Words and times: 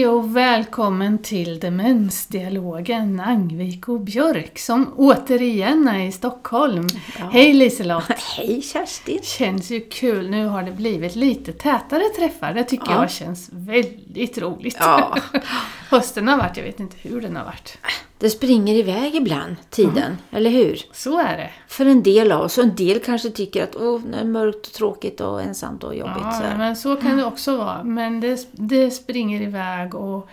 Hej 0.00 0.08
och 0.08 0.36
välkommen 0.36 1.18
till 1.18 1.60
Demensdialogen 1.60 3.20
Angvik 3.20 3.88
och 3.88 4.00
Björk 4.00 4.58
som 4.58 4.92
återigen 4.96 5.88
är 5.88 6.06
i 6.06 6.12
Stockholm. 6.12 6.88
Ja. 7.18 7.24
Hej 7.32 7.52
Liselott! 7.52 8.04
Hej 8.36 8.62
Kerstin! 8.62 9.18
Känns 9.22 9.70
ju 9.70 9.80
kul, 9.80 10.30
nu 10.30 10.46
har 10.46 10.62
det 10.62 10.72
blivit 10.72 11.16
lite 11.16 11.52
tätare 11.52 12.02
träffar. 12.18 12.54
Det 12.54 12.64
tycker 12.64 12.90
Ja. 12.92 13.00
jag 13.00 13.10
känns 13.10 13.48
väldigt 13.52 14.38
roligt. 14.38 14.76
Ja. 14.80 15.16
Hösten 15.90 16.28
har 16.28 16.38
varit, 16.38 16.56
jag 16.56 16.64
vet 16.64 16.80
inte 16.80 16.96
hur 17.02 17.20
den 17.20 17.36
har 17.36 17.44
varit. 17.44 17.78
Det 18.20 18.30
springer 18.30 18.74
iväg 18.74 19.14
ibland, 19.14 19.56
tiden, 19.70 20.18
eller 20.30 20.50
hur? 20.50 20.78
Så 20.92 21.18
är 21.18 21.36
det. 21.36 21.50
För 21.68 21.86
en 21.86 22.02
del 22.02 22.32
av 22.32 22.40
oss, 22.40 22.58
och 22.58 22.64
en 22.64 22.74
del 22.74 23.00
kanske 23.00 23.30
tycker 23.30 23.64
att 23.64 23.76
åh, 23.76 24.00
det 24.00 24.18
är 24.18 24.24
mörkt 24.24 24.66
och 24.66 24.72
tråkigt 24.72 25.20
och 25.20 25.42
ensamt 25.42 25.84
och 25.84 25.94
jobbigt. 25.94 26.22
Ja, 26.22 26.32
så 26.32 26.58
men 26.58 26.76
så 26.76 26.96
kan 26.96 27.16
det 27.16 27.24
också 27.24 27.56
vara. 27.56 27.84
Men 27.84 28.20
det, 28.20 28.48
det 28.52 28.90
springer 28.90 29.42
iväg 29.42 29.94
och 29.94 30.28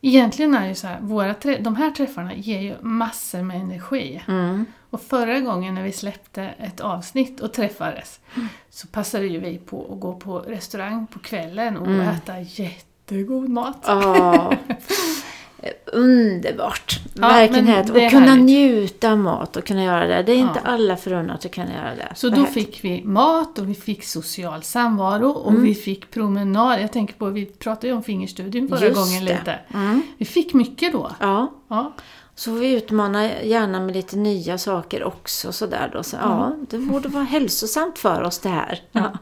egentligen 0.00 0.54
är 0.54 0.60
det 0.60 0.68
ju 0.68 0.74
så 0.74 0.86
här, 0.86 1.00
våra 1.00 1.34
de 1.60 1.76
här 1.76 1.90
träffarna 1.90 2.34
ger 2.34 2.60
ju 2.60 2.74
massor 2.80 3.42
med 3.42 3.60
energi. 3.60 4.22
Mm. 4.28 4.64
Och 4.90 5.02
förra 5.02 5.40
gången 5.40 5.74
när 5.74 5.82
vi 5.82 5.92
släppte 5.92 6.42
ett 6.42 6.80
avsnitt 6.80 7.40
och 7.40 7.52
träffades 7.52 8.20
så 8.70 8.86
passade 8.86 9.26
ju 9.26 9.40
vi 9.40 9.58
på 9.58 9.92
att 9.92 10.00
gå 10.00 10.14
på 10.14 10.38
restaurang 10.38 11.06
på 11.06 11.18
kvällen 11.18 11.76
och 11.76 12.02
äta 12.02 12.40
jättegod 12.40 13.48
mat. 13.48 13.84
Ja. 13.86 14.52
Underbart! 15.92 17.00
Ja, 17.14 17.28
Verkligen 17.28 17.68
är 17.68 17.80
Och 17.80 17.86
kunna 18.10 18.26
härligt. 18.26 18.44
njuta 18.44 19.12
av 19.12 19.18
mat 19.18 19.56
och 19.56 19.64
kunna 19.66 19.84
göra 19.84 20.06
det. 20.06 20.22
Det 20.22 20.32
är 20.32 20.36
inte 20.36 20.60
Ja. 20.64 20.70
alla 20.70 20.96
förunnat 20.96 21.44
att 21.46 21.52
kunna 21.54 21.72
göra 21.72 21.94
det. 21.94 22.12
Så 22.16 22.28
då 22.28 22.34
härligt. 22.36 22.52
fick 22.54 22.84
vi 22.84 23.04
mat 23.04 23.58
och 23.58 23.68
vi 23.68 23.74
fick 23.74 24.04
social 24.04 24.62
samvaro 24.62 25.30
och 25.30 25.50
Mm. 25.50 25.62
vi 25.64 25.74
fick 25.74 26.10
promenad. 26.10 26.80
Jag 26.82 26.92
tänker 26.92 27.14
på, 27.14 27.26
vi 27.30 27.46
pratade 27.46 27.86
ju 27.86 27.92
om 27.92 28.02
fingerstudien 28.02 28.68
förra 28.68 28.86
Just 28.86 28.96
gången 28.96 29.24
det. 29.24 29.32
lite. 29.38 29.58
Mm. 29.74 30.02
Vi 30.18 30.24
fick 30.24 30.54
mycket 30.54 30.92
då. 30.92 31.10
Ja. 31.20 31.52
Ja. 31.68 31.92
Så 32.36 32.52
vi 32.52 32.72
utmana 32.72 33.24
gärna 33.42 33.80
med 33.80 33.94
lite 33.96 34.16
nya 34.16 34.58
saker 34.58 35.04
också. 35.04 35.52
Sådär 35.52 35.90
då. 35.92 36.02
Så, 36.02 36.16
ja, 36.22 36.52
det 36.70 36.78
borde 36.78 37.08
vara 37.08 37.24
hälsosamt 37.24 37.98
för 37.98 38.22
oss 38.22 38.38
det 38.38 38.48
här. 38.48 38.80
Ja. 38.92 39.12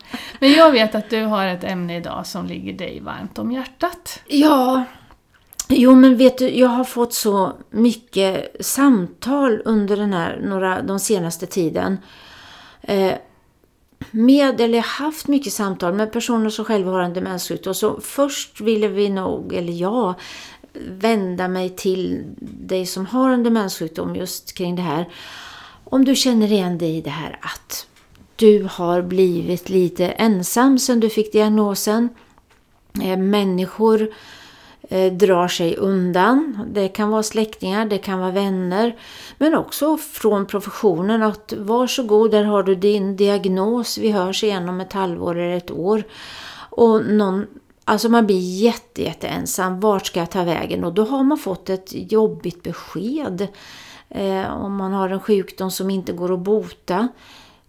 Men 0.41 0.53
jag 0.53 0.73
vet 0.73 0.95
att 0.95 1.11
du 1.11 1.23
har 1.25 1.47
ett 1.47 1.65
ämne 1.65 1.97
idag 1.97 2.27
som 2.27 2.47
ligger 2.47 2.73
dig 2.73 3.01
varmt 3.01 3.39
om 3.39 3.53
hjärtat. 3.53 4.21
Ja, 4.27 4.85
jo 5.77 5.95
men 5.95 6.17
vet 6.17 6.39
du, 6.39 6.49
jag 6.59 6.69
har 6.69 6.85
fått 6.85 7.15
så 7.15 7.53
mycket 7.71 8.57
samtal 8.61 9.63
under 9.65 9.97
den 9.97 10.13
här, 10.13 10.41
några, 10.45 10.83
de 10.83 10.99
senaste 10.99 11.47
tiden. 11.47 11.99
Eh, 12.81 13.13
med, 14.11 14.61
eller 14.61 14.79
jag 14.79 14.85
har 14.85 15.05
haft 15.05 15.29
mycket 15.29 15.53
samtal 15.53 15.95
med 15.95 16.13
personer 16.13 16.51
som 16.51 16.65
själva 16.65 16.91
har 16.91 17.01
en 17.01 17.13
demenssjukdom. 17.13 17.75
Så 17.75 18.01
först 18.01 18.61
ville 18.61 18.89
vi 18.89 19.09
nog, 19.09 19.55
eller 19.55 19.73
jag, 19.73 20.15
vända 20.89 21.49
mig 21.49 21.71
till 21.71 22.25
dig 22.41 22.87
som 22.87 23.07
har 23.07 23.31
en 23.31 23.43
demenssjukdom 23.43 24.17
just 24.17 24.53
kring 24.53 24.77
det 24.77 24.83
här. 24.83 25.09
Om 25.85 26.05
du 26.05 26.15
känner 26.15 26.53
igen 26.53 26.79
dig 26.79 26.97
i 26.97 27.01
det 27.01 27.11
här 27.11 27.39
att 27.43 27.87
du 28.37 28.69
har 28.71 29.03
blivit 29.03 29.69
lite 29.69 30.09
ensam 30.09 30.79
sedan 30.79 31.01
du 31.01 31.11
fick 31.11 31.33
diagnosen. 31.33 32.09
Eh, 33.03 33.19
Människor 33.19 34.03
eh, 34.03 34.09
drar 35.13 35.49
sig 35.49 35.77
undan. 35.77 36.59
Det 36.73 36.89
kan 36.89 37.11
vara 37.11 37.23
släktingar, 37.23 37.87
det 37.87 37.99
kan 37.99 38.19
vara 38.19 38.31
vänner. 38.31 38.97
Men 39.39 39.55
också 39.55 39.97
från 39.97 40.47
professionen 40.47 41.23
att 41.23 41.53
varsågod, 41.59 42.31
där 42.31 42.45
har 42.45 42.63
du 42.63 42.75
din 42.75 43.17
diagnos. 43.17 43.99
Vi 43.99 44.11
hörs 44.11 44.45
igen 44.45 44.69
om 44.69 44.81
ett 44.81 44.93
halvår 44.93 45.39
eller 45.39 45.57
ett 45.57 45.71
år. 45.71 46.03
Och 46.71 47.05
någon, 47.07 47.47
alltså 47.85 48.09
man 48.09 48.27
blir 48.27 48.63
jätte, 48.63 49.03
jätte 49.03 49.27
ensam. 49.29 49.81
Vart 49.81 50.07
ska 50.07 50.21
jag 50.21 50.31
ta 50.31 50.45
vägen? 50.45 50.85
Och 50.85 50.93
då 50.93 51.05
har 51.05 51.23
man 51.23 51.39
fått 51.39 51.71
ett 51.71 52.13
jobbigt 52.13 52.63
besked. 52.63 53.49
Eh, 54.09 54.53
om 54.53 54.77
man 54.77 54.93
har 54.93 55.09
en 55.09 55.21
sjukdom 55.21 55.71
som 55.71 55.91
inte 55.91 56.13
går 56.13 56.33
att 56.35 56.39
bota. 56.41 57.09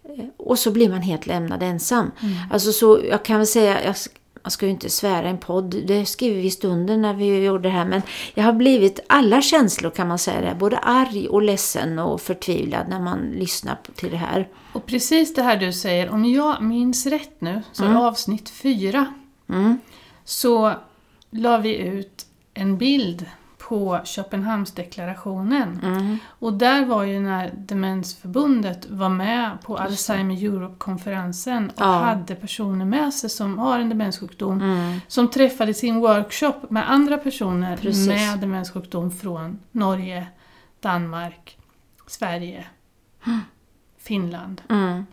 Eh, 0.03 0.25
Och 0.37 0.59
så 0.59 0.71
blir 0.71 0.89
man 0.89 1.01
helt 1.01 1.27
lämnad 1.27 1.63
ensam. 1.63 2.11
Alltså 2.51 2.71
så, 2.71 2.99
jag 3.09 3.25
kan 3.25 3.37
väl 3.37 3.47
säga, 3.47 3.83
jag, 3.83 3.95
man 4.43 4.51
ska 4.51 4.65
ju 4.65 4.71
inte 4.71 4.89
svära 4.89 5.27
i 5.27 5.29
en 5.29 5.37
podd, 5.37 5.75
det 5.87 6.05
skriver 6.05 6.35
vi 6.41 6.47
i 6.47 6.51
stunden 6.51 7.01
när 7.01 7.13
vi 7.13 7.43
gjorde 7.43 7.63
det 7.63 7.69
här, 7.69 7.85
men 7.85 8.01
jag 8.33 8.43
har 8.43 8.53
blivit 8.53 8.99
alla 9.07 9.41
känslor 9.41 9.89
kan 9.91 10.07
man 10.07 10.19
säga 10.19 10.41
det, 10.41 10.55
både 10.55 10.77
arg 10.77 11.27
och 11.27 11.41
ledsen 11.41 11.99
och 11.99 12.21
förtvivlad 12.21 12.89
när 12.89 12.99
man 12.99 13.19
lyssnar 13.19 13.77
till 13.95 14.11
det 14.11 14.17
här. 14.17 14.47
Och 14.73 14.85
precis 14.85 15.33
det 15.33 15.43
här 15.43 15.57
du 15.57 15.73
säger, 15.73 16.09
om 16.09 16.25
jag 16.25 16.63
minns 16.63 17.05
rätt 17.05 17.41
nu, 17.41 17.61
så 17.71 17.83
Mm. 17.83 17.97
avsnitt 17.97 18.49
fyra 18.49 19.05
Mm. 19.49 19.79
så 20.25 20.73
la 21.29 21.57
vi 21.57 21.75
ut 21.77 22.25
en 22.53 22.77
bild 22.77 23.25
på 23.73 23.99
Köpenhamnsdeklarationen. 24.03 25.79
Mm. 25.83 26.17
Och 26.39 26.53
där 26.53 26.85
var 26.85 27.03
ju 27.03 27.19
när 27.19 27.51
Demensförbundet 27.57 28.89
var 28.89 29.09
med 29.09 29.57
på 29.63 29.77
Alzheimer 29.77 30.35
Europe-konferensen 30.45 31.69
och 31.69 31.81
Ja. 31.81 31.85
hade 32.03 32.35
personer 32.35 32.85
med 32.85 33.13
sig 33.13 33.29
som 33.29 33.59
har 33.59 33.79
en 33.79 33.89
demenssjukdom 33.89 34.61
Mm. 34.61 34.99
som 35.07 35.27
träffade 35.27 35.73
sin 35.73 35.99
workshop 35.99 36.53
med 36.69 36.91
andra 36.91 37.17
personer 37.17 37.77
Precis. 37.77 38.07
med 38.07 38.39
demenssjukdom 38.39 39.11
från 39.11 39.59
Norge, 39.71 40.27
Danmark, 40.79 41.57
Sverige, 42.07 42.65
Finland. 43.97 44.61
Mm. 44.69 45.05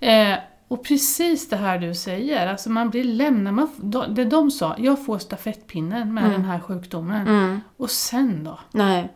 Eh, 0.00 0.38
och 0.68 0.84
precis 0.84 1.48
det 1.48 1.56
här 1.56 1.78
du 1.78 1.94
säger, 1.94 2.46
alltså 2.46 2.70
man 2.70 2.90
blir 2.90 3.04
lämnad, 3.04 3.54
man, 3.54 3.68
det 4.14 4.24
de 4.24 4.50
sa, 4.50 4.74
jag 4.78 5.04
får 5.04 5.18
stafettpinnen 5.18 6.14
med 6.14 6.30
den 6.30 6.44
här 6.44 6.60
sjukdomen. 6.60 7.26
Mm. 7.26 7.60
Och 7.76 7.90
sen 7.90 8.44
då? 8.44 8.58
Nej. 8.72 9.14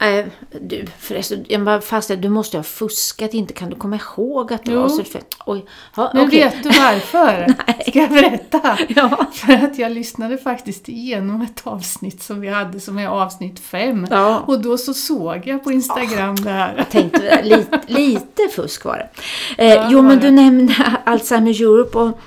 Nej, 0.00 0.26
du 0.60 0.86
förresten, 0.98 1.44
jag 1.48 1.64
bara 1.64 1.80
fastnade, 1.80 2.22
du 2.22 2.28
måste 2.28 2.56
ha 2.58 2.62
fuskat, 2.64 3.34
inte 3.34 3.52
kan 3.52 3.70
du 3.70 3.76
komma 3.76 3.96
ihåg 4.16 4.52
att 4.52 4.64
du 4.64 4.72
Jo. 4.72 4.80
var 4.80 4.88
så. 4.88 5.02
Oj, 5.46 5.64
Men 5.96 6.06
okej. 6.26 6.40
vet 6.40 6.62
du 6.62 6.68
varför? 6.68 7.46
Ska 7.90 7.98
jag 7.98 8.10
berätta? 8.10 8.78
Ja. 8.88 9.26
För 9.32 9.52
att 9.52 9.78
jag 9.78 9.92
lyssnade 9.92 10.38
faktiskt 10.38 10.88
igenom 10.88 11.42
ett 11.42 11.60
avsnitt 11.64 12.22
som 12.22 12.40
vi 12.40 12.48
hade 12.48 12.80
som 12.80 12.98
är 12.98 13.06
avsnitt 13.08 13.60
fem. 13.60 14.06
Ja. 14.10 14.38
Och 14.46 14.60
då 14.62 14.78
så 14.78 14.94
såg 14.94 15.42
jag 15.46 15.64
på 15.64 15.72
Instagram 15.72 16.36
det 16.36 16.50
här. 16.50 16.74
Jag 16.76 16.90
tänkte 16.90 17.42
lite, 17.42 17.80
lite 17.86 18.48
fusk 18.56 18.84
var 18.84 18.96
det. 18.96 19.08
Eh, 19.64 19.74
Ja, 19.74 19.88
jo, 19.90 20.02
men 20.02 20.18
det. 20.20 20.26
du 20.26 20.30
nämnde 20.30 20.74
Alzheimer 21.06 21.50
Europe 21.62 21.98
och 21.98 22.20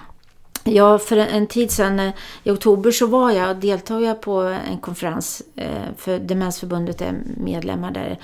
Ja, 0.65 0.99
för 0.99 1.17
en, 1.17 1.47
tid 1.47 1.71
sedan 1.71 1.99
eh, 1.99 2.11
i 2.43 2.51
oktober 2.51 2.91
så 2.91 3.05
var 3.05 3.31
jag 3.31 3.57
deltog 3.57 4.01
jag 4.01 4.21
på 4.21 4.39
en 4.41 4.77
konferens 4.77 5.41
eh, 5.55 5.67
för 5.97 6.19
Demensförbundet 6.19 7.01
är 7.01 7.13
medlemmar 7.37 7.91
där 7.91 8.19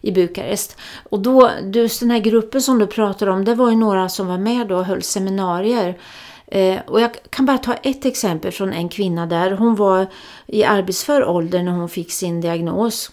i 0.00 0.12
Bukarest. 0.12 0.76
Och 1.10 1.20
då, 1.20 1.50
just 1.74 2.00
den 2.00 2.10
här 2.10 2.18
gruppen 2.18 2.62
som 2.62 2.78
du 2.78 2.86
pratar 2.86 3.26
om, 3.26 3.44
det 3.44 3.54
var 3.54 3.70
ju 3.70 3.76
några 3.76 4.08
som 4.08 4.26
var 4.26 4.38
med 4.38 4.68
då 4.68 4.76
och 4.76 4.84
höll 4.84 5.02
seminarier. 5.02 5.98
Eh, 6.46 6.78
och 6.86 7.00
jag 7.00 7.10
kan 7.30 7.46
bara 7.46 7.58
ta 7.58 7.74
ett 7.74 8.04
exempel 8.04 8.52
från 8.52 8.72
en 8.72 8.88
kvinna 8.88 9.26
där. 9.26 9.50
Hon 9.50 9.74
var 9.74 10.06
i 10.46 10.64
arbetsför 10.64 11.24
ålder 11.24 11.62
när 11.62 11.72
hon 11.72 11.88
fick 11.88 12.12
sin 12.12 12.40
diagnos. 12.40 13.10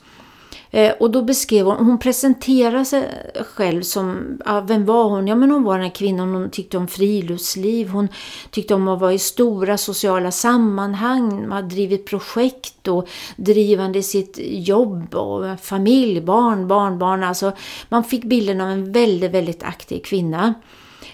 Eh, 0.71 0.93
och 0.99 1.11
då 1.11 1.21
beskrev 1.21 1.65
hon, 1.65 1.85
hon 1.85 1.99
presenterade 1.99 2.85
sig 2.85 3.33
själv 3.55 3.81
som, 3.81 4.37
ja, 4.45 4.61
vem 4.61 4.85
var 4.85 5.03
hon? 5.03 5.27
Ja 5.27 5.35
men 5.35 5.51
hon 5.51 5.63
var 5.63 5.73
den 5.73 5.83
här 5.83 5.95
kvinnan, 5.95 6.33
hon 6.33 6.49
tyckte 6.49 6.77
om 6.77 6.87
friluftsliv, 6.87 7.89
hon 7.89 8.07
tyckte 8.51 8.75
om 8.75 8.87
att 8.87 8.99
vara 8.99 9.13
i 9.13 9.19
stora 9.19 9.77
sociala 9.77 10.31
sammanhang, 10.31 11.31
hon 11.31 11.51
har 11.51 11.61
drivit 11.61 12.05
projekt 12.05 12.87
och 12.87 13.09
drivande 13.35 13.99
i 13.99 14.03
sitt 14.03 14.39
jobb 14.41 15.15
och 15.15 15.59
familj, 15.59 16.21
barn, 16.21 16.67
barnbarn. 16.67 17.23
Alltså 17.23 17.51
man 17.89 18.03
fick 18.03 18.23
bilden 18.23 18.61
av 18.61 18.69
en 18.69 18.91
väldigt, 18.91 19.31
väldigt 19.31 19.63
aktiv 19.63 20.01
kvinna, 20.01 20.53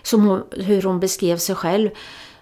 som 0.04 0.28
hon, 0.28 0.44
hur 0.52 0.82
hon 0.82 1.00
beskrev 1.00 1.38
sig 1.38 1.56
själv. 1.56 1.90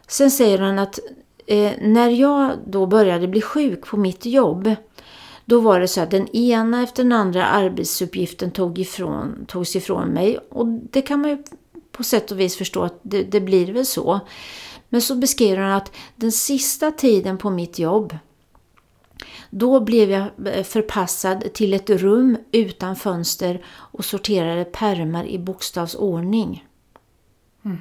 Sen 0.08 0.32
säger 0.32 0.60
hon 0.60 0.80
att 0.80 1.00
eh, 1.48 1.72
när 1.82 2.10
jag 2.10 2.52
då 2.66 2.86
började 2.86 3.28
bli 3.28 3.42
sjuk 3.42 3.86
på 3.86 3.98
mitt 3.98 4.26
jobb 4.26 4.76
då 5.45 5.60
var 5.60 5.80
det 5.80 5.88
så 5.88 6.01
att 6.01 6.12
den 6.12 6.28
ena 6.36 6.84
efter 6.84 7.04
den 7.04 7.12
andra 7.12 7.45
arbetsuppgiften 7.45 8.51
tog 8.51 8.80
ifrån, 8.80 9.45
togs 9.48 9.75
ifrån 9.75 10.07
mig. 10.07 10.38
Och 10.38 10.68
det 10.68 11.01
kan 11.01 11.22
man 11.22 11.30
ju 11.30 11.44
på 11.92 12.04
sätt 12.04 12.31
och 12.31 12.40
vis 12.40 12.57
förstå 12.57 12.84
att 12.84 13.00
det, 13.01 13.24
det 13.24 13.42
blir 13.42 13.74
väl 13.74 13.86
så. 13.86 14.19
Men 14.90 15.01
så 15.01 15.16
beskriver 15.16 15.57
han 15.57 15.72
att 15.72 15.92
den 16.16 16.31
sista 16.31 16.92
tiden 16.92 17.38
på 17.38 17.50
mitt 17.50 17.80
jobb 17.80 18.18
då 19.50 19.80
blev 19.80 20.12
jag 20.12 20.28
eh, 20.45 20.63
förpassad 20.63 21.54
till 21.54 21.74
ett 21.74 21.89
rum 21.89 22.38
utan 22.51 22.96
fönster 22.96 23.66
och 23.68 24.06
sorterade 24.06 24.66
pärmar 24.66 25.25
i 25.25 25.39
bokstavsordning. 25.39 26.66
Mm. 27.66 27.78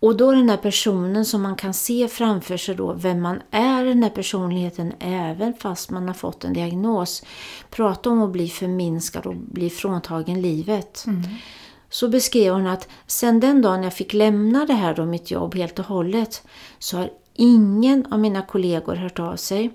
Och 0.00 0.16
då 0.16 0.32
den 0.32 0.50
här 0.50 0.56
personen 0.56 1.24
som 1.24 1.42
man 1.42 1.56
kan 1.56 1.74
se 1.74 2.08
framför 2.08 2.56
sig 2.56 2.74
då, 2.74 2.92
vem 2.92 3.22
man 3.22 3.42
är 3.50 3.84
den 3.84 4.02
här 4.02 4.10
personligheten 4.10 4.92
även 5.00 5.54
fast 5.54 5.90
man 5.90 6.06
har 6.06 6.14
fått 6.14 6.44
en 6.44 6.52
diagnos. 6.52 7.22
Prata 7.70 8.10
om 8.10 8.22
att 8.22 8.30
bli 8.30 8.48
förminskad 8.48 9.26
och 9.26 9.36
bli 9.36 9.70
fråntagen 9.70 10.42
livet. 10.42 11.04
Så 11.90 12.08
beskrev 12.08 12.52
hon 12.52 12.66
att 12.66 12.88
sen 13.06 13.40
den 13.40 13.62
dagen 13.62 13.82
jag 13.82 13.94
fick 13.94 14.12
lämna 14.12 14.66
det 14.66 14.72
här 14.72 14.94
då, 14.94 15.06
mitt 15.06 15.30
jobb 15.30 15.54
helt 15.54 15.78
och 15.78 15.84
hållet, 15.84 16.42
så 16.78 16.96
har 16.96 17.10
ingen 17.34 18.06
av 18.12 18.20
mina 18.20 18.42
kollegor 18.42 18.94
hört 18.94 19.18
av 19.18 19.36
sig. 19.36 19.70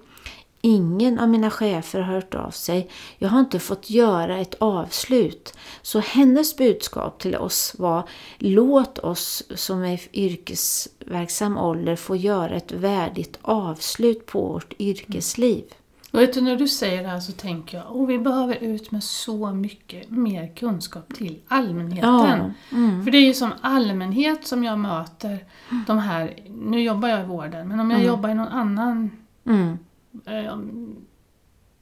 Ingen 0.65 1.19
av 1.19 1.29
mina 1.29 1.49
chefer 1.49 1.99
har 1.99 2.13
hört 2.13 2.35
av 2.35 2.51
sig. 2.51 2.89
Jag 3.17 3.29
har 3.29 3.39
inte 3.39 3.59
fått 3.59 3.89
göra 3.89 4.37
ett 4.37 4.55
avslut. 4.59 5.53
Så 5.81 5.99
hennes 5.99 6.57
budskap 6.57 7.19
till 7.19 7.35
oss 7.35 7.75
var 7.77 8.09
låt 8.37 8.99
oss 8.99 9.43
som 9.55 9.83
är 9.83 9.99
yrkesverksam 10.13 11.57
ålder 11.57 11.95
få 11.95 12.15
göra 12.15 12.55
ett 12.55 12.71
värdigt 12.71 13.39
avslut 13.41 14.25
på 14.25 14.41
vårt 14.47 14.73
yrkesliv. 14.79 15.63
Och 16.11 16.19
vet 16.19 16.33
du, 16.33 16.41
när 16.41 16.55
du 16.55 16.67
säger 16.67 17.03
det 17.03 17.09
här 17.09 17.19
så 17.19 17.31
tänker 17.31 17.77
jag, 17.77 17.95
oh, 17.95 18.07
vi 18.07 18.19
behöver 18.19 18.55
ut 18.63 18.91
med 18.91 19.03
så 19.03 19.51
mycket 19.51 20.09
mer 20.09 20.55
kunskap 20.55 21.13
till 21.13 21.39
allmänheten. 21.47 22.09
Ja, 22.09 22.51
mm. 22.77 23.03
För 23.03 23.11
det 23.11 23.17
är 23.17 23.25
ju 23.27 23.33
som 23.33 23.53
allmänhet 23.61 24.47
som 24.47 24.63
jag 24.63 24.79
möter 24.79 25.45
de 25.87 25.97
här, 25.99 26.33
nu 26.49 26.81
jobbar 26.83 27.09
jag 27.09 27.21
i 27.21 27.25
vården, 27.25 27.67
men 27.67 27.79
om 27.79 27.91
jag 27.91 27.99
Mm. 27.99 28.07
jobbar 28.07 28.29
i 28.29 28.33
någon 28.33 28.47
annan, 28.47 29.11
Mm. 29.45 29.77
Eh, 30.25 30.57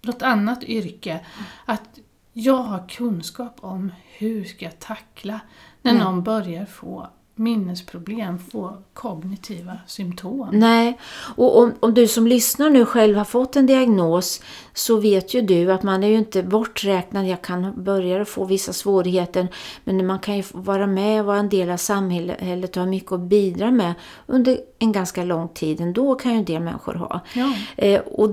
något 0.02 0.22
annat 0.22 0.64
yrke, 0.64 1.26
att 1.66 2.00
jag 2.34 2.58
har 2.58 2.90
kunskap 2.90 3.58
om 3.60 3.92
hur 4.18 4.44
ska 4.44 4.66
jag 4.66 4.80
tackla 4.80 5.40
när 5.82 5.92
Mm. 5.92 6.04
någon 6.04 6.24
börjar 6.24 6.66
få 6.66 7.10
minnesproblem, 7.42 8.40
få 8.40 8.78
kognitiva 8.94 9.78
symptom. 9.88 10.50
Nej, 10.52 11.00
och 11.36 11.60
om, 11.60 11.74
om 11.80 11.94
du 11.94 12.08
som 12.08 12.28
lyssnar 12.28 12.70
nu 12.70 12.86
själv 12.86 13.18
har 13.18 13.26
fått 13.26 13.56
en 13.56 13.66
diagnos 13.66 14.42
så 14.74 15.00
vet 15.00 15.34
ju 15.34 15.42
du 15.42 15.72
att 15.72 15.84
man 15.84 16.04
är 16.04 16.08
ju 16.08 16.18
inte 16.18 16.44
borträknad. 16.44 17.28
Jag 17.28 17.42
kan 17.42 17.84
börja 17.84 18.26
få 18.26 18.46
vissa 18.46 18.74
svårigheter 18.74 19.48
men 19.84 20.08
man 20.08 20.20
kan 20.20 20.38
ju 20.38 20.44
vara 20.52 20.88
med 20.88 21.20
och 21.20 21.26
vara 21.26 21.38
en 21.38 21.50
del 21.50 21.70
av 21.70 21.78
samhället 21.78 22.78
och 22.78 22.84
ha 22.84 22.90
mycket 22.90 23.12
att 23.12 23.20
bidra 23.20 23.72
med 23.72 23.94
under 24.26 24.58
en 24.80 24.92
ganska 24.92 25.24
lång 25.24 25.48
tid. 25.48 25.82
Ändå 25.82 26.16
kan 26.16 26.32
ju 26.32 26.38
en 26.38 26.46
del 26.46 26.62
människor 26.62 26.94
ha. 26.94 27.20
Ja. 27.34 27.54
Eh, 27.78 28.02
och 28.02 28.30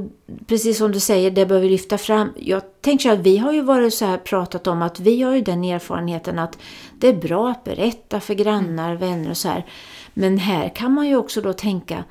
precis 0.47 0.79
som 0.79 0.93
du 0.93 1.01
säger, 1.01 1.31
det 1.31 1.47
behöver 1.47 1.67
vi 1.67 1.73
lyfta 1.73 1.99
fram. 1.99 2.29
Jag 2.37 2.63
tänker 2.81 3.03
så 3.03 3.15
att 3.15 3.19
vi 3.21 3.39
har 3.39 3.53
ju 3.53 3.63
varit 3.63 3.95
så 3.95 4.05
här 4.05 4.19
pratat 4.19 4.67
om 4.67 4.83
att 4.83 5.01
vi 5.01 5.23
har 5.23 5.35
ju 5.35 5.41
den 5.41 5.65
erfarenheten 5.65 6.39
att 6.39 6.59
det 6.99 7.09
är 7.09 7.15
bra 7.15 7.51
att 7.51 7.65
berätta 7.65 8.21
för 8.21 8.35
grannar, 8.35 8.95
vänner 8.95 9.31
och 9.31 9.37
så 9.37 9.49
här. 9.49 9.67
Men 10.15 10.39
här 10.39 10.69
kan 10.69 10.93
man 10.93 11.09
ju 11.09 11.17
också 11.17 11.41
då 11.41 11.53
tänka 11.53 12.05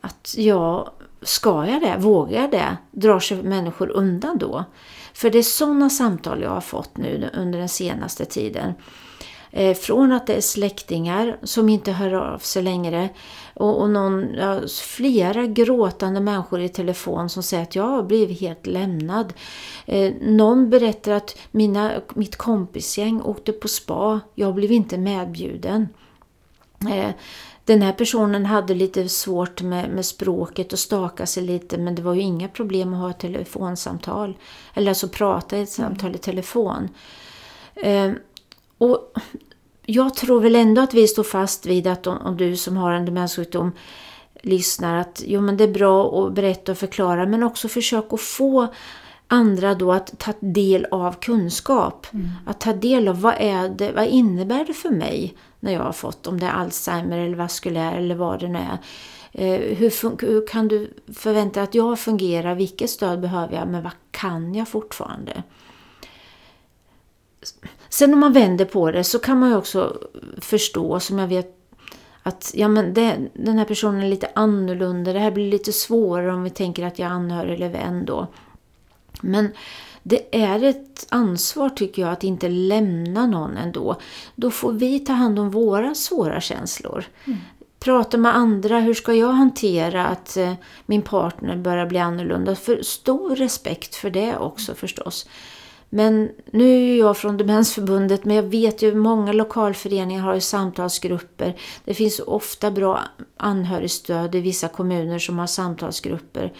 att 0.00 0.34
ja, 0.36 0.92
ska 1.22 1.66
jag 1.66 1.80
det? 1.82 1.96
Vågar 1.98 2.40
jag 2.40 2.50
det? 2.50 2.76
Drar 2.90 3.20
sig 3.20 3.42
människor 3.42 3.90
undan 3.90 4.38
då? 4.38 4.64
För 5.14 5.30
det 5.30 5.38
är 5.38 5.42
sådana 5.42 5.90
samtal 5.90 6.42
jag 6.42 6.50
har 6.50 6.60
fått 6.60 6.96
nu 6.96 7.30
under 7.34 7.58
den 7.58 7.68
senaste 7.68 8.24
tiden. 8.24 8.74
Eh, 9.50 9.76
från 9.76 10.12
att 10.12 10.26
det 10.26 10.34
är 10.34 10.40
släktingar 10.40 11.38
som 11.42 11.68
inte 11.68 11.92
hör 11.92 12.12
av 12.12 12.38
sig 12.38 12.62
längre 12.62 13.08
och, 13.56 13.80
och 13.80 13.90
någon, 13.90 14.34
ja, 14.34 14.60
flera 14.82 15.46
gråtande 15.46 16.20
människor 16.20 16.60
i 16.60 16.68
telefon 16.68 17.28
som 17.28 17.42
säger 17.42 17.62
att 17.62 17.76
jag 17.76 17.84
har 17.84 18.02
blivit 18.02 18.40
helt 18.40 18.66
lämnad. 18.66 19.32
Eh, 19.86 20.12
någon 20.20 20.70
berättar 20.70 21.12
att 21.12 21.38
mina, 21.50 21.92
mitt 22.14 22.36
kompisgäng 22.36 23.22
åkte 23.22 23.52
på 23.52 23.68
spa, 23.68 24.20
jag 24.34 24.54
blev 24.54 24.72
inte 24.72 24.98
medbjuden. 24.98 25.88
Eh, 26.90 27.10
den 27.64 27.82
här 27.82 27.92
personen 27.92 28.46
hade 28.46 28.74
lite 28.74 29.08
svårt 29.08 29.62
med, 29.62 29.90
med 29.90 30.04
språket 30.04 30.72
och 30.72 30.78
staka 30.78 31.26
sig 31.26 31.42
lite 31.42 31.78
men 31.78 31.94
det 31.94 32.02
var 32.02 32.14
ju 32.14 32.20
inga 32.20 32.48
problem 32.48 32.94
att 32.94 33.00
ha 33.00 33.10
ett 33.10 33.18
telefonsamtal. 33.18 34.38
Eller 34.74 34.90
alltså 34.90 35.08
prata 35.08 35.58
i 35.58 35.62
ett 35.62 35.70
samtal 35.70 36.14
i 36.14 36.18
telefon. 36.18 36.88
Eh, 37.74 38.12
och 38.78 39.12
jag 39.86 40.14
tror 40.14 40.40
väl 40.40 40.56
ändå 40.56 40.82
att 40.82 40.94
vi 40.94 41.08
står 41.08 41.22
fast 41.22 41.66
vid 41.66 41.86
att 41.86 42.06
om, 42.06 42.16
om 42.16 42.36
du 42.36 42.56
som 42.56 42.76
har 42.76 42.92
en 42.92 43.04
demenssjukdom 43.04 43.72
lyssnar 44.42 44.96
att 44.96 45.22
jo, 45.26 45.40
men 45.40 45.56
det 45.56 45.64
är 45.64 45.72
bra 45.72 46.26
att 46.26 46.32
berätta 46.32 46.72
och 46.72 46.78
förklara 46.78 47.26
men 47.26 47.42
också 47.42 47.68
försök 47.68 48.12
att 48.12 48.20
få 48.20 48.66
andra 49.28 49.74
då 49.74 49.92
att 49.92 50.18
ta 50.18 50.32
del 50.40 50.86
av 50.90 51.12
kunskap. 51.12 52.06
Att 52.46 52.60
ta 52.60 52.72
del 52.72 53.08
av 53.08 53.20
vad, 53.20 53.34
är 53.38 53.68
det, 53.68 53.92
vad 53.92 54.06
innebär 54.06 54.64
det 54.64 54.74
för 54.74 54.90
mig 54.90 55.36
när 55.60 55.72
jag 55.72 55.80
har 55.80 55.92
fått, 55.92 56.26
om 56.26 56.40
det 56.40 56.46
är 56.46 56.50
Alzheimer 56.50 57.18
eller 57.18 57.36
vaskulär 57.36 57.96
eller 57.96 58.14
vad 58.14 58.40
det 58.40 58.48
nu 58.48 58.58
är. 58.58 58.78
Eh, 59.32 59.76
hur, 59.76 60.20
hur 60.26 60.46
kan 60.46 60.68
du 60.68 60.94
förvänta 61.14 61.60
dig 61.60 61.64
att 61.64 61.74
jag 61.74 61.98
fungerar? 61.98 62.54
Vilket 62.54 62.90
stöd 62.90 63.20
behöver 63.20 63.54
jag? 63.54 63.68
Men 63.68 63.82
vad 63.82 63.92
kan 64.10 64.54
jag 64.54 64.68
fortfarande? 64.68 65.42
Sen 67.88 68.14
om 68.14 68.20
man 68.20 68.32
vänder 68.32 68.64
på 68.64 68.90
det 68.90 69.04
så 69.04 69.18
kan 69.18 69.38
man 69.38 69.50
ju 69.50 69.56
också 69.56 69.98
förstå, 70.40 71.00
som 71.00 71.18
jag 71.18 71.28
vet 71.28 71.52
att 72.22 72.52
ja, 72.54 72.68
men 72.68 72.94
det, 72.94 73.16
den 73.34 73.58
här 73.58 73.64
personen 73.64 74.02
är 74.02 74.08
lite 74.08 74.30
annorlunda. 74.34 75.12
Det 75.12 75.18
här 75.18 75.30
blir 75.30 75.50
lite 75.50 75.72
svårare 75.72 76.32
om 76.32 76.42
vi 76.42 76.50
tänker 76.50 76.86
att 76.86 76.98
jag 76.98 77.06
är 77.06 77.12
anhörig 77.12 77.54
eller 77.54 77.68
vän 77.68 78.04
då. 78.04 78.26
Men 79.20 79.48
det 80.02 80.44
är 80.44 80.62
ett 80.64 81.06
ansvar 81.08 81.68
tycker 81.68 82.02
jag 82.02 82.12
att 82.12 82.24
inte 82.24 82.48
lämna 82.48 83.26
någon 83.26 83.56
ändå. 83.56 83.96
Då 84.34 84.50
får 84.50 84.72
vi 84.72 84.98
ta 84.98 85.12
hand 85.12 85.38
om 85.38 85.50
våra 85.50 85.94
svåra 85.94 86.40
känslor. 86.40 87.04
Prata 87.78 88.16
med 88.16 88.36
andra, 88.36 88.80
hur 88.80 88.94
ska 88.94 89.14
jag 89.14 89.32
hantera 89.32 90.06
att 90.06 90.36
eh, 90.36 90.52
min 90.86 91.02
partner 91.02 91.56
börjar 91.56 91.86
bli 91.86 91.98
annorlunda? 91.98 92.54
För 92.54 92.82
stor 92.82 93.36
respekt 93.36 93.94
för 93.94 94.10
det 94.10 94.36
också 94.36 94.74
förstås. 94.74 95.28
Men 95.88 96.30
nu 96.50 96.64
är 96.74 96.78
ju 96.78 96.96
jag 96.96 97.16
från 97.16 97.36
Demensförbundet 97.36 98.24
men 98.24 98.36
jag 98.36 98.42
vet 98.42 98.82
ju 98.82 98.94
många 98.94 99.32
lokalföreningar 99.32 100.22
har 100.22 100.34
ju 100.34 100.40
samtalsgrupper. 100.40 101.56
Det 101.84 101.94
finns 101.94 102.20
ofta 102.20 102.70
bra 102.70 103.00
anhörigstöd 103.36 104.34
i 104.34 104.40
vissa 104.40 104.68
kommuner 104.68 105.18
som 105.18 105.38
har 105.38 105.46
samtalsgrupper. 105.46 106.52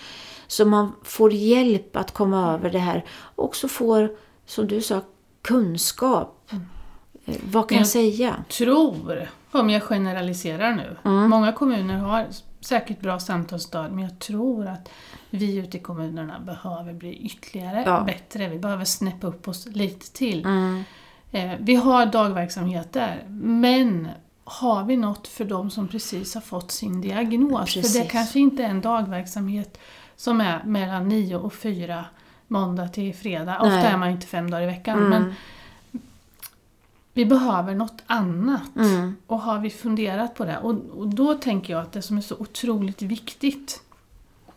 Så 0.47 0.65
man 0.65 0.93
får 1.03 1.33
hjälp 1.33 1.97
att 1.97 2.11
komma 2.15 2.53
över 2.55 2.71
det 2.71 2.79
här 2.79 3.05
och 3.09 3.45
också 3.45 3.69
får, 3.69 4.11
som 4.47 4.67
du 4.67 4.81
sa, 4.83 5.01
kunskap. 5.43 6.51
Eh, 7.25 7.35
Vad 7.51 7.69
kan 7.69 7.77
Men 7.77 7.79
jag 7.79 7.89
säga? 7.89 8.45
tror, 8.49 9.29
om 9.53 9.71
jag 9.71 9.83
generaliserar 9.83 10.73
nu, 10.75 11.11
många 11.11 11.53
kommuner 11.53 11.97
har 11.99 12.27
säkert 12.67 13.01
bra 13.01 13.19
samtalsstöd 13.19 13.93
men 13.93 14.05
jag 14.05 14.19
tror 14.19 14.67
att 14.67 14.89
vi 15.31 15.57
ute 15.57 15.77
i 15.77 15.81
kommunerna 15.81 16.41
behöver 16.41 16.93
bli 16.93 17.15
ytterligare 17.17 17.83
Ja. 17.87 18.03
bättre. 18.07 18.49
Vi 18.49 18.59
behöver 18.59 18.85
snäppa 18.85 19.27
upp 19.27 19.49
oss 19.49 19.67
lite 19.67 20.13
till. 20.13 20.45
Mm. 20.45 20.85
Eh, 21.33 21.53
vi 21.61 21.75
har 21.75 22.07
dagverksamheter 22.07 23.25
men 23.29 24.09
har 24.45 24.85
vi 24.85 24.97
något 24.97 25.29
för 25.29 25.45
de 25.45 25.71
som 25.71 25.89
precis 25.89 26.35
har 26.35 26.41
fått 26.41 26.71
sin 26.71 27.01
diagnos? 27.01 27.73
För 27.75 27.81
det 27.81 27.83
Precis. 27.83 28.11
kanske 28.13 28.39
inte 28.41 28.65
är 28.65 28.69
en 28.69 28.81
dagverksamhet 28.81 29.79
som 30.17 30.41
är 30.41 30.65
mellan 30.65 31.09
9 31.09 31.37
och 31.37 31.55
4 31.55 32.05
måndag 32.49 32.89
till 32.89 33.15
fredag. 33.15 33.61
Ofta 33.61 33.77
Nej. 33.77 33.87
är 33.87 33.97
man 33.97 34.11
inte 34.11 34.27
fem 34.27 34.51
dagar 34.51 34.63
i 34.63 34.67
veckan. 34.67 34.99
Mm. 34.99 35.11
Men 35.11 35.35
vi 37.17 37.27
behöver 37.27 37.75
något 37.75 38.03
annat. 38.07 38.77
Mm. 38.77 39.17
Och 39.27 39.41
har 39.41 39.59
vi 39.59 39.71
funderat 39.71 40.35
på 40.35 40.45
det? 40.45 40.59
Och, 40.59 40.75
och 40.75 41.09
då 41.09 41.35
tänker 41.35 41.73
jag 41.73 41.83
att 41.83 41.93
det 41.93 42.03
som 42.03 42.17
är 42.17 42.21
så 42.21 42.35
otroligt 42.39 43.03
viktigt 43.03 43.83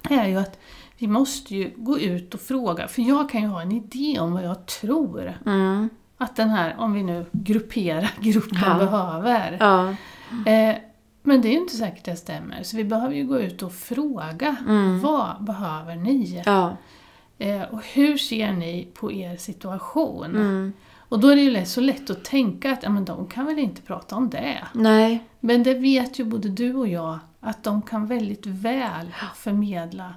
är 0.09 0.27
ju 0.27 0.35
att 0.37 0.59
vi 0.97 1.07
måste 1.07 1.55
ju 1.55 1.73
gå 1.77 1.99
ut 1.99 2.33
och 2.33 2.39
fråga. 2.41 2.87
För 2.87 3.01
jag 3.01 3.29
kan 3.29 3.41
ju 3.41 3.47
ha 3.47 3.61
en 3.61 3.71
idé 3.71 4.19
om 4.19 4.33
vad 4.33 4.43
jag 4.43 4.65
tror 4.65 5.33
Mm. 5.45 5.89
att 6.17 6.35
den 6.35 6.49
här, 6.49 6.75
om 6.79 6.93
vi 6.93 7.03
nu 7.03 7.25
grupperar 7.31 8.11
gruppen, 8.19 8.59
Ja. 8.65 8.77
behöver. 8.77 9.57
Ja. 9.59 9.89
Eh, 10.51 10.75
men 11.23 11.41
det 11.41 11.47
är 11.47 11.51
ju 11.51 11.57
inte 11.59 11.75
säkert 11.75 12.05
det 12.05 12.15
stämmer. 12.15 12.63
Så 12.63 12.77
vi 12.77 12.83
behöver 12.83 13.15
ju 13.15 13.27
gå 13.27 13.39
ut 13.39 13.61
och 13.63 13.73
fråga. 13.73 14.55
Mm. 14.67 14.99
Vad 15.01 15.43
behöver 15.43 15.95
ni? 15.95 16.43
Ja. 16.45 16.77
Eh, 17.37 17.61
och 17.61 17.81
hur 17.93 18.17
ser 18.17 18.51
ni 18.51 18.87
på 18.93 19.11
er 19.11 19.37
situation? 19.37 20.73
Och 21.09 21.19
då 21.19 21.27
är 21.27 21.35
det 21.35 21.41
ju 21.41 21.65
så 21.65 21.81
lätt 21.81 22.09
att 22.09 22.23
tänka 22.25 22.71
att 22.71 22.83
ja, 22.83 22.89
men 22.89 23.05
de 23.05 23.27
kan 23.27 23.45
väl 23.45 23.59
inte 23.59 23.81
prata 23.81 24.15
om 24.15 24.29
det. 24.29 24.57
Nej. 24.73 25.23
Men 25.39 25.63
det 25.63 25.73
vet 25.73 26.19
ju 26.19 26.23
både 26.23 26.49
du 26.49 26.73
och 26.75 26.87
jag 26.87 27.19
att 27.39 27.63
de 27.63 27.81
kan 27.81 28.07
väldigt 28.07 28.45
väl 28.45 29.13
förmedla 29.35 30.13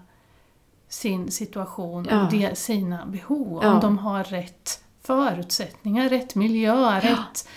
sin 0.88 1.30
situation 1.30 2.06
Ja. 2.10 2.24
och 2.24 2.30
det, 2.30 2.58
sina 2.58 3.06
behov. 3.06 3.60
Ja. 3.62 3.72
Om 3.74 3.80
de 3.80 3.98
har 3.98 4.24
rätt 4.24 4.84
förutsättningar, 5.02 6.08
rätt 6.08 6.34
miljö, 6.34 7.00
rätt 7.00 7.48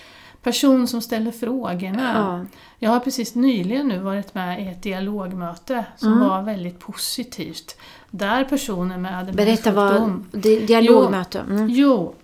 person 0.43 0.87
som 0.87 1.01
ställer 1.01 1.31
frågorna. 1.31 2.13
Ja. 2.15 2.57
Jag 2.79 2.89
har 2.91 2.99
precis 2.99 3.35
nyligen 3.35 3.87
nu 3.87 3.99
varit 3.99 4.33
med 4.35 4.63
i 4.63 4.67
ett 4.67 4.83
dialogmöte 4.83 5.85
som 5.97 6.13
Mm. 6.13 6.27
var 6.29 6.41
väldigt 6.41 6.79
positivt. 6.79 7.77
Där 8.11 8.43
personer 8.43 8.97
med 8.97 9.35
Berätta 9.35 9.71
vad... 9.71 10.23
Dialogmöte. 10.67 11.39
Mm. 11.39 11.69
Jo, 11.69 12.15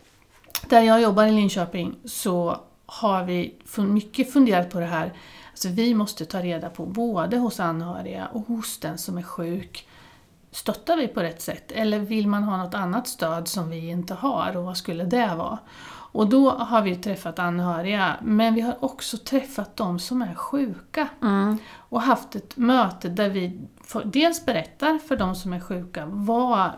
där 0.71 0.81
jag 0.81 1.01
jobbar 1.01 1.25
i 1.25 1.31
Linköping 1.31 1.95
så 2.05 2.57
har 2.85 3.23
vi 3.23 3.55
mycket 3.77 4.33
funderat 4.33 4.69
på 4.69 4.79
det 4.79 4.85
här. 4.85 5.13
Alltså 5.51 5.69
vi 5.69 5.93
måste 5.93 6.25
ta 6.25 6.41
reda 6.41 6.69
på 6.69 6.85
både 6.85 7.37
hos 7.37 7.59
anhöriga 7.59 8.27
och 8.27 8.41
hos 8.41 8.79
den 8.79 8.97
som 8.97 9.17
är 9.17 9.23
sjuk. 9.23 9.87
stöttar 10.51 10.97
vi 10.97 11.07
på 11.07 11.21
rätt 11.21 11.41
sätt? 11.41 11.71
Eller 11.71 11.99
vill 11.99 12.27
man 12.27 12.43
ha 12.43 12.57
något 12.57 12.73
annat 12.73 13.07
stöd 13.07 13.47
som 13.47 13.69
vi 13.69 13.89
inte 13.89 14.13
har 14.13 14.57
och 14.57 14.63
vad 14.63 14.77
skulle 14.77 15.03
det 15.03 15.35
vara? 15.37 15.59
Och 16.13 16.29
då 16.29 16.49
har 16.49 16.81
vi 16.81 16.95
träffat 16.95 17.39
anhöriga, 17.39 18.17
men 18.21 18.53
vi 18.53 18.61
har 18.61 18.83
också 18.83 19.17
träffat 19.17 19.77
de 19.77 19.99
som 19.99 20.21
är 20.21 20.35
sjuka. 20.35 21.07
Mm. 21.21 21.57
Och 21.73 22.01
haft 22.01 22.35
ett 22.35 22.57
möte 22.57 23.09
där 23.09 23.29
vi 23.29 23.61
dels 24.05 24.45
berättar 24.45 24.97
för 24.97 25.15
de 25.15 25.35
som 25.35 25.53
är 25.53 25.59
sjuka, 25.59 26.05
vad 26.05 26.71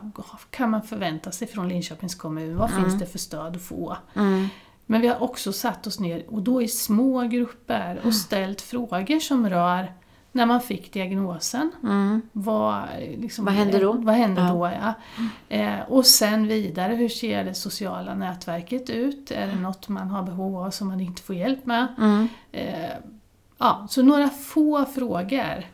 kan 0.49 0.69
man 0.69 0.81
förvänta 0.81 1.31
sig 1.31 1.47
från 1.47 1.69
Linköpings 1.69 2.15
kommun? 2.15 2.57
Vad 2.57 2.71
finns 2.71 2.99
det 2.99 3.05
för 3.05 3.19
stöd 3.19 3.55
att 3.55 3.63
få? 3.63 3.97
Mm. 4.13 4.47
Men 4.85 5.01
vi 5.01 5.07
har 5.07 5.23
också 5.23 5.53
satt 5.53 5.87
oss 5.87 5.99
ner, 5.99 6.25
och 6.29 6.41
då 6.41 6.61
i 6.61 6.67
små 6.67 7.21
grupper, 7.21 8.01
och 8.05 8.15
ställt 8.15 8.61
frågor 8.61 9.19
som 9.19 9.49
rör 9.49 9.93
när 10.35 10.45
man 10.45 10.61
fick 10.61 10.93
diagnosen. 10.93 11.71
Mm. 11.83 12.21
Vad, 12.31 12.83
liksom, 13.17 13.45
Vad 13.45 13.53
händer 13.53 13.81
då? 13.81 13.91
Vad 13.93 14.15
händer 14.15 14.41
Ja. 14.43 14.49
då 14.53 14.71
ja. 14.81 14.93
Eh, 15.57 15.79
och 15.87 16.05
sen 16.05 16.47
vidare, 16.47 16.93
hur 16.93 17.09
ser 17.09 17.43
det 17.43 17.53
sociala 17.53 18.15
nätverket 18.15 18.89
ut? 18.89 19.31
Är 19.31 19.47
det 19.47 19.55
något 19.55 19.89
man 19.89 20.09
har 20.09 20.23
behov 20.23 20.57
av 20.57 20.69
som 20.71 20.87
man 20.87 20.99
inte 20.99 21.21
får 21.21 21.35
hjälp 21.35 21.65
med? 21.65 21.87
Mm. 21.97 22.27
Eh, 22.51 22.89
ja, 23.57 23.87
så 23.89 24.01
några 24.03 24.29
få 24.29 24.85
frågor 24.85 25.65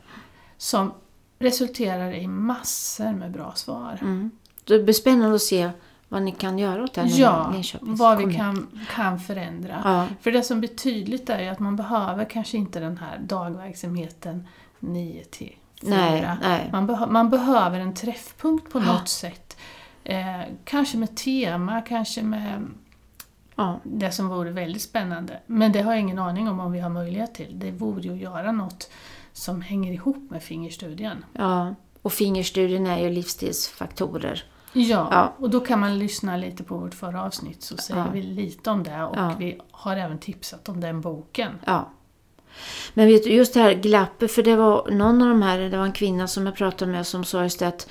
som 0.56 0.92
resulterar 1.38 2.12
i 2.14 2.26
massor 2.26 3.12
med 3.12 3.30
bra 3.30 3.52
svar. 3.54 3.98
Mm. 4.00 4.30
Det 4.64 4.78
blir 4.78 4.94
spännande 4.94 5.34
att 5.34 5.42
se 5.42 5.70
vad 6.12 6.22
ni 6.22 6.32
kan 6.32 6.58
göra 6.58 6.82
åt 6.84 6.94
det 6.94 7.00
här 7.00 7.20
Ja, 7.20 7.54
vad 7.80 8.18
vi 8.18 8.34
kan, 8.34 8.80
kan 8.94 9.20
förändra. 9.20 9.80
Ja. 9.84 10.06
För 10.20 10.32
det 10.32 10.42
som 10.42 10.58
blir 10.60 10.68
tydligt 10.68 11.30
är 11.30 11.40
ju 11.42 11.48
att 11.48 11.58
man 11.58 11.76
behöver 11.76 12.24
kanske 12.24 12.56
inte 12.56 12.80
den 12.80 12.98
här 12.98 13.18
dagverksamheten 13.18 14.46
9 14.78 15.24
till 15.24 15.56
4. 15.80 15.90
Nej, 15.90 16.36
nej. 16.42 16.68
Man, 16.72 16.90
behö- 16.90 17.10
man 17.10 17.30
behöver 17.30 17.80
en 17.80 17.94
träffpunkt 17.94 18.72
på 18.72 18.80
något 18.80 19.08
sätt. 19.08 19.56
Eh, 20.04 20.40
kanske 20.64 20.98
med 20.98 21.16
tema, 21.16 21.80
kanske 21.80 22.22
med 22.22 22.66
Ja. 23.54 23.80
det 23.84 24.10
som 24.12 24.28
vore 24.28 24.50
väldigt 24.50 24.82
spännande. 24.82 25.40
Men 25.46 25.72
det 25.72 25.80
har 25.82 25.92
jag 25.92 26.00
ingen 26.00 26.18
aning 26.18 26.48
om 26.48 26.60
om 26.60 26.72
vi 26.72 26.80
har 26.80 26.90
möjlighet 26.90 27.34
till. 27.34 27.58
Det 27.58 27.70
vore 27.70 28.02
ju 28.02 28.12
att 28.12 28.18
göra 28.20 28.52
något 28.52 28.90
som 29.32 29.62
hänger 29.62 29.92
ihop 29.92 30.30
med 30.30 30.42
fingerstudien. 30.42 31.24
ja. 31.32 31.74
Och 32.02 32.12
fingerstudien 32.12 32.86
är 32.86 32.98
ju 32.98 33.10
livsstilsfaktorer. 33.10 34.44
Ja, 34.72 35.08
Ja. 35.10 35.34
och 35.38 35.50
då 35.50 35.60
kan 35.60 35.80
man 35.80 35.98
lyssna 35.98 36.36
lite 36.36 36.62
på 36.62 36.76
vårt 36.78 36.94
förra 36.94 37.22
avsnitt 37.24 37.62
så 37.62 37.76
säger 37.76 38.00
Ja. 38.00 38.06
vi 38.12 38.22
lite 38.22 38.70
om 38.70 38.82
det 38.82 39.02
och 39.02 39.16
Ja. 39.16 39.34
vi 39.38 39.58
har 39.70 39.96
även 39.96 40.18
tipsat 40.18 40.68
om 40.68 40.80
den 40.80 41.00
boken. 41.00 41.52
Ja. 41.64 41.90
Men 42.94 43.06
vet 43.08 43.24
du, 43.24 43.30
just 43.32 43.54
det 43.54 43.60
här 43.60 43.74
glappet, 43.74 44.32
för 44.32 44.42
det 44.42 44.56
var 44.56 44.90
någon 44.90 45.22
av 45.22 45.28
de 45.28 45.42
här, 45.42 45.58
det 45.58 45.76
var 45.76 45.84
en 45.84 45.92
kvinna 45.92 46.26
som 46.28 46.46
jag 46.46 46.56
pratade 46.56 46.92
med 46.92 47.06
som 47.06 47.24
sa 47.24 47.42
just 47.42 47.58
det 47.58 47.68
att 47.68 47.88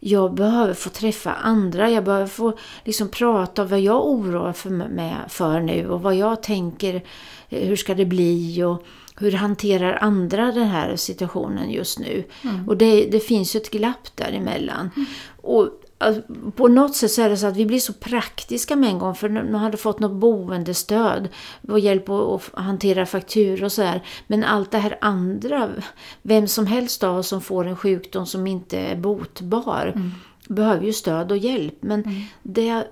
jag 0.00 0.34
behöver 0.34 0.74
få 0.74 0.88
träffa 0.90 1.32
andra, 1.32 1.90
jag 1.90 2.04
behöver 2.04 2.26
få 2.26 2.52
liksom 2.84 3.08
prata 3.08 3.62
om 3.62 3.68
vad 3.68 3.80
jag 3.80 4.06
oroar 4.06 4.52
för, 4.52 4.70
med, 4.70 5.16
för 5.28 5.60
nu 5.60 5.88
och 5.88 6.02
vad 6.02 6.14
jag 6.14 6.42
tänker, 6.42 6.94
eh, 7.48 7.68
hur 7.68 7.76
ska 7.76 7.94
det 7.94 8.04
bli 8.06 8.62
och 8.64 8.82
hur 9.16 9.32
hanterar 9.32 9.98
andra 10.00 10.52
den 10.52 10.68
här 10.68 10.96
situationen 10.96 11.70
just 11.70 11.98
nu. 11.98 12.24
Och 12.66 12.76
det, 12.76 13.04
det 13.10 13.20
finns 13.20 13.56
ju 13.56 13.60
ett 13.60 13.70
glapp 13.70 14.08
däremellan. 14.16 14.90
Och 15.42 15.68
alltså, 15.98 16.22
på 16.56 16.68
något 16.68 16.96
sätt 16.96 17.10
så 17.10 17.22
är 17.22 17.28
det 17.28 17.36
så 17.36 17.46
att 17.46 17.56
vi 17.56 17.66
blir 17.66 17.78
så 17.78 17.92
praktiska 17.92 18.76
med 18.76 18.90
en 18.90 18.98
gång 18.98 19.14
för 19.14 19.28
man 19.28 19.54
hade 19.54 19.76
fått 19.76 20.00
något 20.00 20.20
boendestöd 20.20 21.28
och 21.68 21.80
hjälp 21.80 22.08
att 22.08 22.50
hantera 22.52 23.06
fakturor 23.06 23.64
och 23.64 23.72
så 23.72 23.82
här. 23.82 24.02
Men 24.26 24.44
allt 24.44 24.70
det 24.70 24.78
här 24.78 24.98
andra, 25.00 25.70
vem 26.22 26.48
som 26.48 26.66
helst 26.66 27.04
av 27.04 27.16
oss 27.16 27.28
som 27.28 27.40
får 27.40 27.66
en 27.66 27.76
sjukdom 27.76 28.26
som 28.26 28.46
inte 28.46 28.78
är 28.78 28.96
botbar 28.96 30.12
behöver 30.48 30.86
ju 30.86 30.92
stöd 30.92 31.30
och 31.32 31.38
hjälp. 31.38 31.74
Men 31.80 32.04
det 32.42 32.84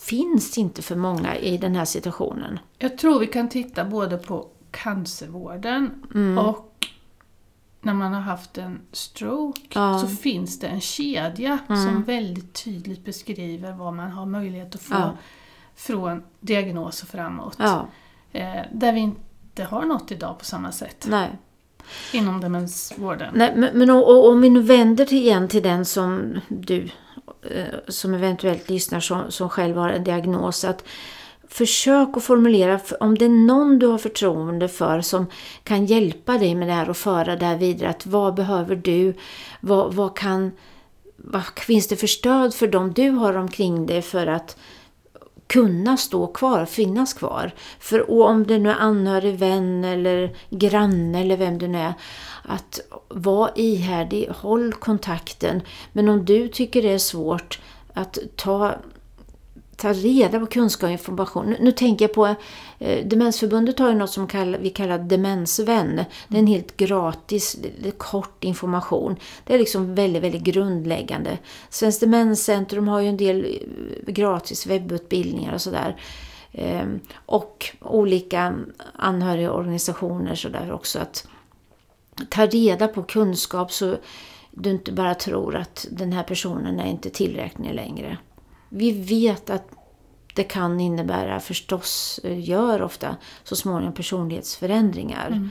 finns 0.00 0.58
inte 0.58 0.82
för 0.82 0.96
många 0.96 1.36
i 1.36 1.58
den 1.58 1.74
här 1.76 1.84
situationen. 1.84 2.58
Jag 2.78 2.98
tror 2.98 3.20
vi 3.20 3.26
kan 3.26 3.48
titta 3.48 3.84
både 3.84 4.18
på 4.18 4.46
cancervården 4.70 5.90
Mm. 6.14 6.38
och 6.38 6.75
när 7.86 7.94
man 7.94 8.14
har 8.14 8.20
haft 8.20 8.58
en 8.58 8.80
stroke 8.92 9.60
Ja. 9.72 9.88
Mm. 9.88 10.00
så 10.00 10.06
finns 10.16 10.58
det 10.58 10.66
en 10.66 10.80
kedja 10.80 11.58
som 11.66 12.02
väldigt 12.02 12.64
tydligt 12.64 13.04
beskriver 13.04 13.72
vad 13.72 13.94
man 13.94 14.10
har 14.10 14.26
möjlighet 14.26 14.74
att 14.74 14.82
få 14.82 14.94
Ja. 14.94 15.12
från 15.76 16.22
diagnos 16.40 17.02
och 17.02 17.08
framåt. 17.08 17.56
Ja, 17.58 17.88
Eh, 18.32 18.62
där 18.72 18.92
vi 18.92 19.00
inte 19.00 19.64
har 19.64 19.84
något 19.84 20.12
idag 20.12 20.38
på 20.38 20.44
samma 20.44 20.72
sätt 20.72 21.06
nej. 21.10 21.30
inom 22.12 22.40
demensvården. 22.40 23.34
Nej, 23.34 23.52
men, 23.56 23.78
men 23.78 23.90
och, 23.90 24.08
och, 24.10 24.28
om 24.28 24.40
vi 24.40 24.50
nu 24.50 24.62
vänder 24.62 25.04
till 25.04 25.18
igen 25.18 25.48
till 25.48 25.62
den 25.62 25.84
som 25.84 26.40
du 26.48 26.88
eh, 27.42 27.64
som 27.88 28.14
eventuellt 28.14 28.70
lyssnar 28.70 29.00
som, 29.00 29.30
som 29.30 29.48
själv 29.48 29.76
har 29.76 29.88
en 29.90 30.04
diagnos. 30.04 30.64
Att 30.64 30.84
försök 31.48 32.16
att 32.16 32.24
formulera, 32.24 32.80
om 33.00 33.18
det 33.18 33.24
är 33.24 33.46
någon 33.46 33.78
du 33.78 33.86
har 33.86 33.98
förtroende 33.98 34.68
för 34.68 35.00
som 35.00 35.26
kan 35.62 35.86
hjälpa 35.86 36.38
dig 36.38 36.54
med 36.54 36.68
det 36.68 36.74
här 36.74 36.90
och 36.90 36.96
föra 36.96 37.36
det 37.36 37.46
här 37.46 37.56
vidare. 37.56 37.88
Att 37.88 38.06
vad 38.06 38.34
behöver 38.34 38.76
du? 38.76 39.14
Vad, 39.60 39.94
vad 39.94 40.16
kan 40.16 40.52
vad 41.16 41.42
finns 41.56 41.88
det 41.88 41.96
för 41.96 42.06
stöd 42.06 42.54
för 42.54 42.66
dem 42.66 42.92
du 42.92 43.10
har 43.10 43.36
omkring 43.36 43.86
dig 43.86 44.02
för 44.02 44.26
att 44.26 44.56
kunna 45.46 45.96
stå 45.96 46.26
kvar, 46.26 46.64
finnas 46.64 47.14
kvar. 47.14 47.54
För 47.80 48.10
om 48.10 48.46
det 48.46 48.58
nu 48.58 48.70
är 48.70 48.74
anhörig, 48.74 49.38
vän 49.38 49.84
eller 49.84 50.36
granne 50.50 51.20
eller 51.20 51.36
vem 51.36 51.58
det 51.58 51.68
nu 51.68 51.78
är. 51.78 51.94
Att 52.42 52.80
vara 53.08 53.50
ihärdig, 53.54 54.28
håll 54.28 54.72
kontakten. 54.72 55.62
Men 55.92 56.08
om 56.08 56.24
du 56.24 56.48
tycker 56.48 56.82
det 56.82 56.92
är 56.92 56.98
svårt 56.98 57.60
att 57.94 58.18
ta, 58.36 58.74
ta 59.76 59.92
reda 59.92 60.40
på 60.40 60.46
kunskap 60.46 60.86
och 60.86 60.92
information. 60.92 61.46
Nu, 61.46 61.56
nu 61.60 61.72
tänker 61.72 62.04
jag 62.04 62.14
på 62.14 62.34
eh, 62.78 63.06
Demensförbundet 63.06 63.78
har 63.78 63.88
ju 63.88 63.94
något 63.94 64.10
som 64.10 64.26
kall, 64.26 64.56
vi 64.60 64.70
kallar 64.70 64.98
demensvän. 64.98 66.04
Det 66.28 66.36
är 66.36 66.40
en 66.40 66.46
helt 66.46 66.76
gratis, 66.76 67.56
kort 67.98 68.44
information. 68.44 69.16
Det 69.44 69.54
är 69.54 69.58
liksom 69.58 69.94
väldigt, 69.94 70.22
väldigt 70.22 70.42
grundläggande. 70.42 71.38
Svenskt 71.70 72.00
Demenscentrum 72.00 72.88
har 72.88 73.00
ju 73.00 73.08
en 73.08 73.16
del 73.16 73.44
eh, 73.44 74.12
gratis 74.12 74.66
webbutbildningar 74.66 75.54
och 75.54 75.62
sådär. 75.62 75.96
Eh, 76.52 76.86
och 77.26 77.66
olika 77.80 78.54
anhörigorganisationer 78.94 80.34
sådär 80.34 80.72
också. 80.72 80.98
Att 80.98 81.28
ta 82.28 82.46
reda 82.46 82.88
på 82.88 83.02
kunskap 83.02 83.72
så 83.72 83.96
du 84.50 84.70
inte 84.70 84.92
bara 84.92 85.14
tror 85.14 85.56
att 85.56 85.86
den 85.90 86.12
här 86.12 86.22
personen 86.22 86.80
är 86.80 86.86
inte 86.86 87.10
tillräcklig 87.10 87.74
längre. 87.74 88.18
Vi 88.68 88.92
vet 88.92 89.50
att 89.50 89.68
det 90.34 90.44
kan 90.44 90.80
innebära, 90.80 91.40
förstås 91.40 92.20
eh, 92.24 92.48
gör 92.48 92.82
ofta, 92.82 93.16
så 93.44 93.56
småningom 93.56 93.94
personlighetsförändringar. 93.94 95.50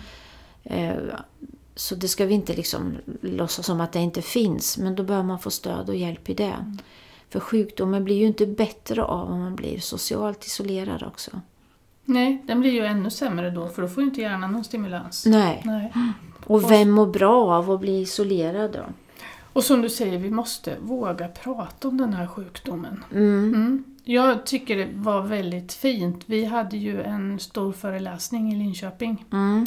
Eh, 0.63 0.93
Så 1.77 1.95
det 1.95 2.07
ska 2.07 2.25
vi 2.25 2.33
inte 2.33 2.53
liksom 2.53 2.97
låtsas 3.21 3.65
som 3.65 3.81
att 3.81 3.91
det 3.91 3.99
inte 3.99 4.21
finns, 4.21 4.77
men 4.77 4.95
då 4.95 5.03
bör 5.03 5.23
man 5.23 5.39
få 5.39 5.51
stöd 5.51 5.89
och 5.89 5.95
hjälp 5.95 6.29
i 6.29 6.33
det. 6.33 6.73
För 7.29 7.39
sjukdomen 7.39 8.03
blir 8.03 8.15
ju 8.15 8.27
inte 8.27 8.45
bättre 8.45 9.03
av 9.03 9.31
om 9.31 9.39
man 9.39 9.55
blir 9.55 9.79
socialt 9.79 10.45
isolerad 10.45 11.03
också. 11.03 11.31
Nej, 12.05 12.43
den 12.47 12.59
blir 12.59 12.71
ju 12.71 12.85
ännu 12.85 13.09
sämre 13.09 13.49
då 13.49 13.67
för 13.67 13.81
då 13.81 13.87
får 13.87 14.03
ju 14.03 14.09
inte 14.09 14.21
hjärnan 14.21 14.51
någon 14.51 14.63
stimulans. 14.63 15.25
Nej. 15.25 15.61
Nej. 15.65 15.91
Och 16.45 16.71
vem 16.71 16.91
mår 16.91 17.07
bra 17.07 17.53
av 17.55 17.71
att 17.71 17.79
bli 17.79 18.01
isolerad 18.01 18.71
då? 18.71 18.85
Och 19.55 19.63
som 19.63 19.81
du 19.81 19.89
säger, 19.89 20.17
vi 20.19 20.31
måste 20.31 20.77
våga 20.79 21.27
prata 21.27 21.87
om 21.87 21.97
den 21.97 22.13
här 22.13 22.27
sjukdomen. 22.27 23.03
Mm. 23.11 23.53
Mm. 23.53 23.83
Jag 24.03 24.45
tycker 24.45 24.77
det 24.77 24.87
var 24.93 25.21
väldigt 25.21 25.73
fint. 25.73 26.23
Vi 26.25 26.45
hade 26.45 26.77
ju 26.77 27.01
en 27.03 27.39
stor 27.39 27.71
föreläsning 27.73 28.53
i 28.53 28.55
Linköping 28.55 29.25
Mm. 29.31 29.65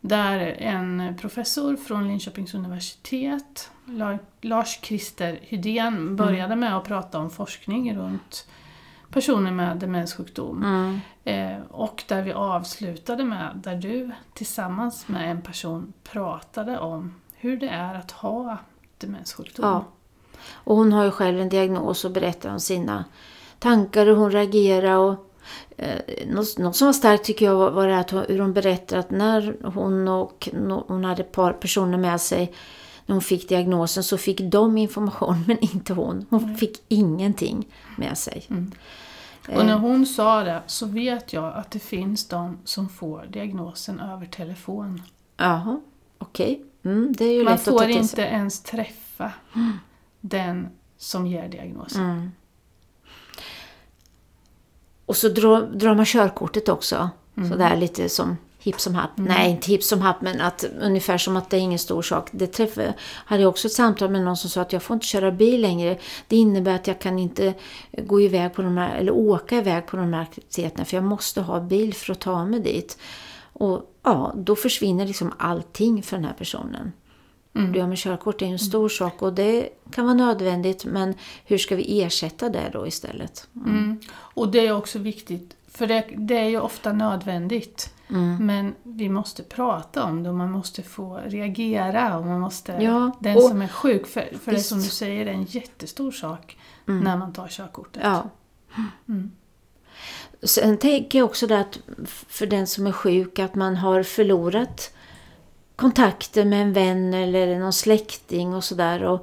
där 0.00 0.38
en 0.58 1.14
professor 1.20 1.76
från 1.76 2.08
Linköpings 2.08 2.54
universitet, 2.54 3.70
La- 3.86 4.18
Lars-Christer 4.40 5.38
Hydén, 5.42 6.16
började 6.16 6.56
med 6.56 6.76
att 6.76 6.84
prata 6.84 7.18
om 7.18 7.30
forskning 7.30 7.96
runt 7.96 8.48
personer 9.10 9.50
med 9.50 9.76
demenssjukdom. 9.76 10.64
Mm. 10.64 11.00
Eh, 11.24 11.62
och 11.70 12.04
där 12.08 12.22
vi 12.22 12.32
avslutade 12.32 13.24
med, 13.24 13.60
där 13.64 13.76
du 13.76 14.10
tillsammans 14.34 15.08
med 15.08 15.30
en 15.30 15.42
person 15.42 15.92
pratade 16.12 16.78
om 16.78 17.14
hur 17.36 17.56
det 17.56 17.68
är 17.68 17.94
att 17.94 18.10
ha 18.10 18.58
demenssjukdom. 19.00 19.66
Ja. 19.66 19.84
Och 20.52 20.76
hon 20.76 20.92
har 20.92 21.04
ju 21.04 21.10
själv 21.10 21.40
en 21.40 21.48
diagnos 21.48 22.04
och 22.04 22.10
berättar 22.10 22.50
om 22.50 22.60
sina 22.60 23.04
tankar 23.58 24.06
och 24.06 24.16
hon 24.16 24.30
reagerar. 24.30 24.96
Och, 24.96 25.32
eh, 25.76 26.26
något, 26.26 26.58
något 26.58 26.76
som 26.76 26.86
var 26.86 26.92
starkt 26.92 27.24
tycker 27.24 27.46
jag 27.46 27.54
var, 27.54 27.70
var 27.70 27.86
det 27.86 27.98
att 27.98 28.10
hon, 28.10 28.24
hur 28.28 28.38
hon 28.38 28.52
berättar 28.52 28.96
att 28.96 29.10
när 29.10 29.56
hon 29.64 30.08
och 30.08 30.48
no, 30.52 30.84
hon 30.88 31.04
hade 31.04 31.22
ett 31.22 31.32
par 31.32 31.52
personer 31.52 31.98
med 31.98 32.20
sig 32.20 32.54
när 33.06 33.14
hon 33.14 33.22
fick 33.22 33.48
diagnosen 33.48 34.04
så 34.04 34.18
fick 34.18 34.40
de 34.40 34.78
information 34.78 35.44
men 35.46 35.58
inte 35.58 35.92
hon. 35.92 36.26
Hon 36.30 36.56
fick 36.56 36.82
ingenting 36.88 37.68
med 37.96 38.18
sig. 38.18 38.46
Och 39.48 39.66
när 39.66 39.78
hon 39.78 40.06
sa 40.06 40.44
det 40.44 40.62
så 40.66 40.86
vet 40.86 41.32
jag 41.32 41.54
att 41.54 41.70
det 41.70 41.78
finns 41.78 42.28
de 42.28 42.58
som 42.64 42.88
får 42.88 43.26
diagnosen 43.30 44.00
över 44.00 44.26
telefon. 44.26 45.02
Jaha, 45.36 45.80
okej. 46.18 46.64
Mm, 46.88 47.44
Man 47.44 47.58
får 47.58 47.88
inte 47.88 48.22
ens 48.22 48.62
träffa 48.62 49.32
den 50.20 50.68
som 50.96 51.26
ger 51.26 51.48
diagnosen. 51.48 52.02
Mm. 52.02 52.32
Och 55.06 55.16
så 55.16 55.28
drar, 55.28 55.60
drar 55.60 55.94
man 55.94 56.06
körkortet 56.06 56.68
också. 56.68 57.10
Mm. 57.36 57.50
Sådär 57.50 57.76
lite 57.76 58.08
som 58.08 58.36
hipp 58.58 58.80
som 58.80 58.94
happ. 58.94 59.10
Nej, 59.16 59.50
inte 59.50 59.70
hipp 59.70 59.82
som 59.82 60.00
happ, 60.00 60.20
men 60.20 60.40
att, 60.40 60.64
ungefär 60.80 61.18
som 61.18 61.36
att 61.36 61.50
det 61.50 61.56
är 61.56 61.60
ingen 61.60 61.78
stor 61.78 62.02
sak. 62.02 62.28
Det 62.32 62.46
träffade, 62.46 62.94
hade 63.00 63.42
jag 63.42 63.48
också 63.48 63.68
ett 63.68 63.72
samtal 63.72 64.10
med 64.10 64.22
någon 64.22 64.36
som 64.36 64.50
sa 64.50 64.60
att 64.60 64.72
jag 64.72 64.82
får 64.82 64.94
inte 64.94 65.06
köra 65.06 65.30
bil 65.30 65.60
längre. 65.60 65.98
Det 66.28 66.36
innebär 66.36 66.74
att 66.74 66.86
jag 66.86 66.98
kan 66.98 67.18
inte 67.18 67.54
gå 67.98 68.20
iväg 68.20 68.54
på 68.54 68.62
de 68.62 68.76
här, 68.76 68.96
eller 68.96 69.12
åka 69.12 69.56
iväg 69.56 69.86
på 69.86 69.96
de 69.96 70.14
här 70.14 70.22
aktiviteterna 70.22 70.84
för 70.84 70.96
jag 70.96 71.04
måste 71.04 71.40
ha 71.40 71.60
bil 71.60 71.94
för 71.94 72.12
att 72.12 72.20
ta 72.20 72.44
mig 72.44 72.60
dit. 72.60 72.98
Och 73.58 73.94
ja, 74.02 74.32
då 74.36 74.56
försvinner 74.56 75.06
liksom 75.06 75.32
allting 75.38 76.02
för 76.02 76.16
den 76.16 76.24
här 76.24 76.32
personen. 76.34 76.92
Mm. 77.54 77.72
Det 77.72 77.86
med 77.86 77.98
körkort 77.98 78.42
är 78.42 78.46
en 78.46 78.58
stor 78.58 78.88
sak 78.88 79.22
och 79.22 79.32
det 79.32 79.68
kan 79.90 80.04
vara 80.04 80.14
nödvändigt 80.14 80.84
men 80.84 81.14
hur 81.44 81.58
ska 81.58 81.76
vi 81.76 82.02
ersätta 82.02 82.48
det 82.48 82.70
då 82.72 82.86
istället? 82.86 83.48
Mm. 83.66 84.00
Och 84.16 84.48
det 84.50 84.66
är 84.66 84.72
också 84.72 84.98
viktigt, 84.98 85.56
för 85.68 85.86
det, 85.86 86.04
det 86.16 86.38
är 86.38 86.48
ju 86.48 86.60
ofta 86.60 86.92
nödvändigt. 86.92 87.94
Mm. 88.10 88.46
Men 88.46 88.74
vi 88.82 89.08
måste 89.08 89.42
prata 89.42 90.04
om 90.04 90.22
det 90.22 90.28
och 90.28 90.34
man 90.34 90.50
måste 90.52 90.82
få 90.82 91.20
reagera 91.26 92.18
och 92.18 92.26
man 92.26 92.40
måste... 92.40 92.72
Ja, 92.72 93.10
den 93.20 93.36
och- 93.36 93.42
som 93.42 93.62
är 93.62 93.68
sjuk, 93.68 94.06
för, 94.06 94.20
för 94.40 94.50
det 94.50 94.56
Visst. 94.56 94.68
som 94.68 94.78
du 94.78 94.88
säger 94.88 95.26
är 95.26 95.30
en 95.32 95.44
jättestor 95.44 96.10
sak 96.10 96.58
Mm. 96.88 97.04
när 97.04 97.16
man 97.16 97.32
tar 97.32 97.48
körkortet. 97.48 98.02
Ja. 98.04 98.30
Sen 100.42 100.78
tänker 100.78 101.18
jag 101.18 101.26
också 101.26 101.46
det 101.46 101.60
att 101.60 101.78
för 102.28 102.46
den 102.46 102.66
som 102.66 102.86
är 102.86 102.92
sjuk 102.92 103.38
att 103.38 103.54
man 103.54 103.76
har 103.76 104.02
förlorat 104.02 104.94
kontakten 105.76 106.48
med 106.48 106.62
en 106.62 106.72
vän 106.72 107.14
eller 107.14 107.58
någon 107.58 107.72
släkting 107.72 108.54
och 108.54 108.64
sådär. 108.64 109.20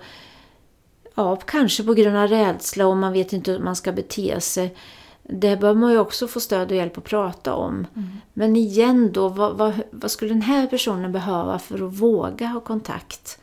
Ja, 1.16 1.36
kanske 1.36 1.84
på 1.84 1.94
grund 1.94 2.18
av 2.18 2.28
rädsla 2.28 2.88
och 2.88 2.98
man 2.98 3.14
vet 3.14 3.34
inte 3.34 3.52
hur 3.52 3.60
man 3.60 3.76
ska 3.76 3.92
bete 3.92 4.42
sig. 4.42 4.76
Det 5.24 5.58
bör 5.58 5.74
man 5.74 5.92
ju 5.92 6.00
också 6.00 6.28
få 6.28 6.40
stöd 6.40 6.72
och 6.72 6.78
hjälp 6.78 6.98
att 6.98 7.04
prata 7.04 7.54
om. 7.54 7.88
Mm. 7.96 8.10
Men 8.34 8.56
igen 8.56 9.12
då, 9.12 9.30
vad, 9.30 9.58
vad, 9.58 9.74
vad 9.92 10.12
skulle 10.12 10.32
den 10.32 10.42
här 10.42 10.68
personen 10.68 11.12
behöva 11.12 11.60
för 11.60 11.88
att 11.88 11.94
våga 11.94 12.48
ha 12.48 12.60
kontakt? 12.60 13.40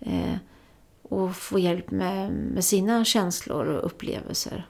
Eh, 0.00 0.36
och 1.02 1.36
få 1.36 1.58
hjälp 1.58 1.90
med, 1.90 2.32
med 2.32 2.64
sina 2.64 3.04
känslor 3.04 3.66
och 3.66 3.86
upplevelser. 3.86 4.66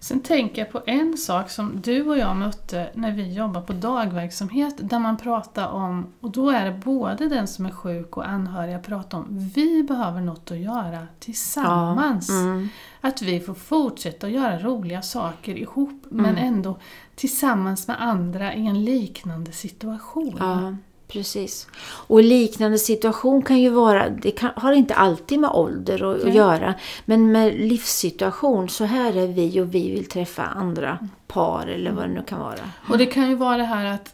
Sen 0.00 0.20
tänker 0.20 0.62
jag 0.62 0.72
på 0.72 0.82
en 0.86 1.16
sak 1.16 1.50
som 1.50 1.80
du 1.80 2.02
och 2.08 2.18
jag 2.18 2.36
mötte 2.36 2.90
när 2.94 3.12
vi 3.12 3.32
jobbade 3.32 3.66
på 3.66 3.72
dagverksamhet 3.72 4.74
där 4.78 4.98
man 4.98 5.16
pratar 5.16 5.68
om, 5.68 6.06
och 6.20 6.30
då 6.30 6.50
är 6.50 6.64
det 6.64 6.80
både 6.84 7.28
den 7.28 7.48
som 7.48 7.66
är 7.66 7.70
sjuk 7.70 8.16
och 8.16 8.28
anhöriga 8.28 8.78
pratar 8.78 9.18
om, 9.18 9.26
vi 9.54 9.82
behöver 9.82 10.20
något 10.20 10.50
att 10.50 10.58
göra 10.58 11.06
tillsammans. 11.18 12.30
Mm. 12.30 12.68
Att 13.00 13.22
vi 13.22 13.40
får 13.40 13.54
fortsätta 13.54 14.26
att 14.26 14.32
göra 14.32 14.58
roliga 14.58 15.02
saker 15.02 15.54
ihop 15.58 16.04
men 16.10 16.26
Mm. 16.36 16.44
ändå 16.54 16.78
tillsammans 17.14 17.88
med 17.88 18.02
andra 18.02 18.54
i 18.54 18.66
en 18.66 18.84
liknande 18.84 19.52
situation. 19.52 20.36
Ja, 20.38 20.76
precis. 21.08 21.66
Och 22.06 22.22
liknande 22.22 22.78
situation 22.78 23.42
kan 23.42 23.58
ju 23.60 23.70
vara, 23.70 24.08
det 24.08 24.30
kan, 24.30 24.50
har 24.56 24.72
inte 24.72 24.94
alltid 24.94 25.38
med 25.40 25.50
ålder 25.50 26.14
att, 26.14 26.24
att 26.24 26.34
göra, 26.34 26.74
men 27.04 27.32
med 27.32 27.54
livssituation, 27.54 28.68
så 28.68 28.84
här 28.84 29.16
är 29.16 29.26
vi 29.26 29.60
och 29.60 29.74
vi 29.74 29.90
vill 29.90 30.08
träffa 30.08 30.42
andra 30.42 30.98
par 31.26 31.66
eller 31.66 31.90
vad 31.92 32.04
det 32.04 32.14
nu 32.14 32.22
kan 32.22 32.38
vara. 32.40 32.70
Och 32.90 32.98
det 32.98 33.06
kan 33.06 33.28
ju 33.28 33.34
vara 33.34 33.56
det 33.56 33.64
här 33.64 33.84
att 33.94 34.12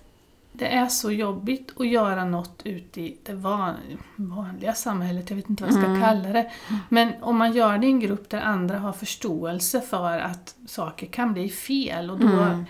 det 0.55 0.67
är 0.67 0.87
så 0.89 1.13
jobbigt 1.13 1.73
att 1.77 1.87
göra 1.89 2.25
något 2.25 2.61
ute 2.65 3.01
i 3.01 3.17
det 3.23 3.33
van, 3.33 3.75
vanliga 4.17 4.75
samhället, 4.75 5.31
jag 5.31 5.37
vet 5.37 5.51
inte 5.51 5.63
vad 5.63 5.73
jag 5.73 5.79
ska 5.81 5.87
Mm. 5.91 6.01
kalla 6.03 6.29
det. 6.29 6.51
Men 6.89 7.13
om 7.21 7.37
man 7.37 7.53
gör 7.53 7.79
det 7.79 7.87
i 7.87 7.91
en 7.91 8.01
grupp 8.01 8.31
där 8.31 8.41
andra 8.41 8.79
har 8.79 8.93
förståelse 8.93 9.81
för 9.81 10.19
att 10.19 10.55
saker 10.67 11.07
kan 11.07 11.33
bli 11.33 11.49
fel 11.49 12.11
och 12.11 12.19
då 12.21 12.27
Mm. 12.27 12.65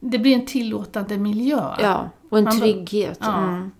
Det 0.00 0.18
blir 0.18 0.34
en 0.34 0.46
tillåtande 0.46 1.18
miljö. 1.18 1.74
Ja, 1.80 2.10
och 2.30 2.38
en 2.38 2.44
Man 2.44 2.58
bara- 2.58 2.66
trygghet. 2.72 3.18
Ja. 3.20 3.38
Mm. 3.44 3.70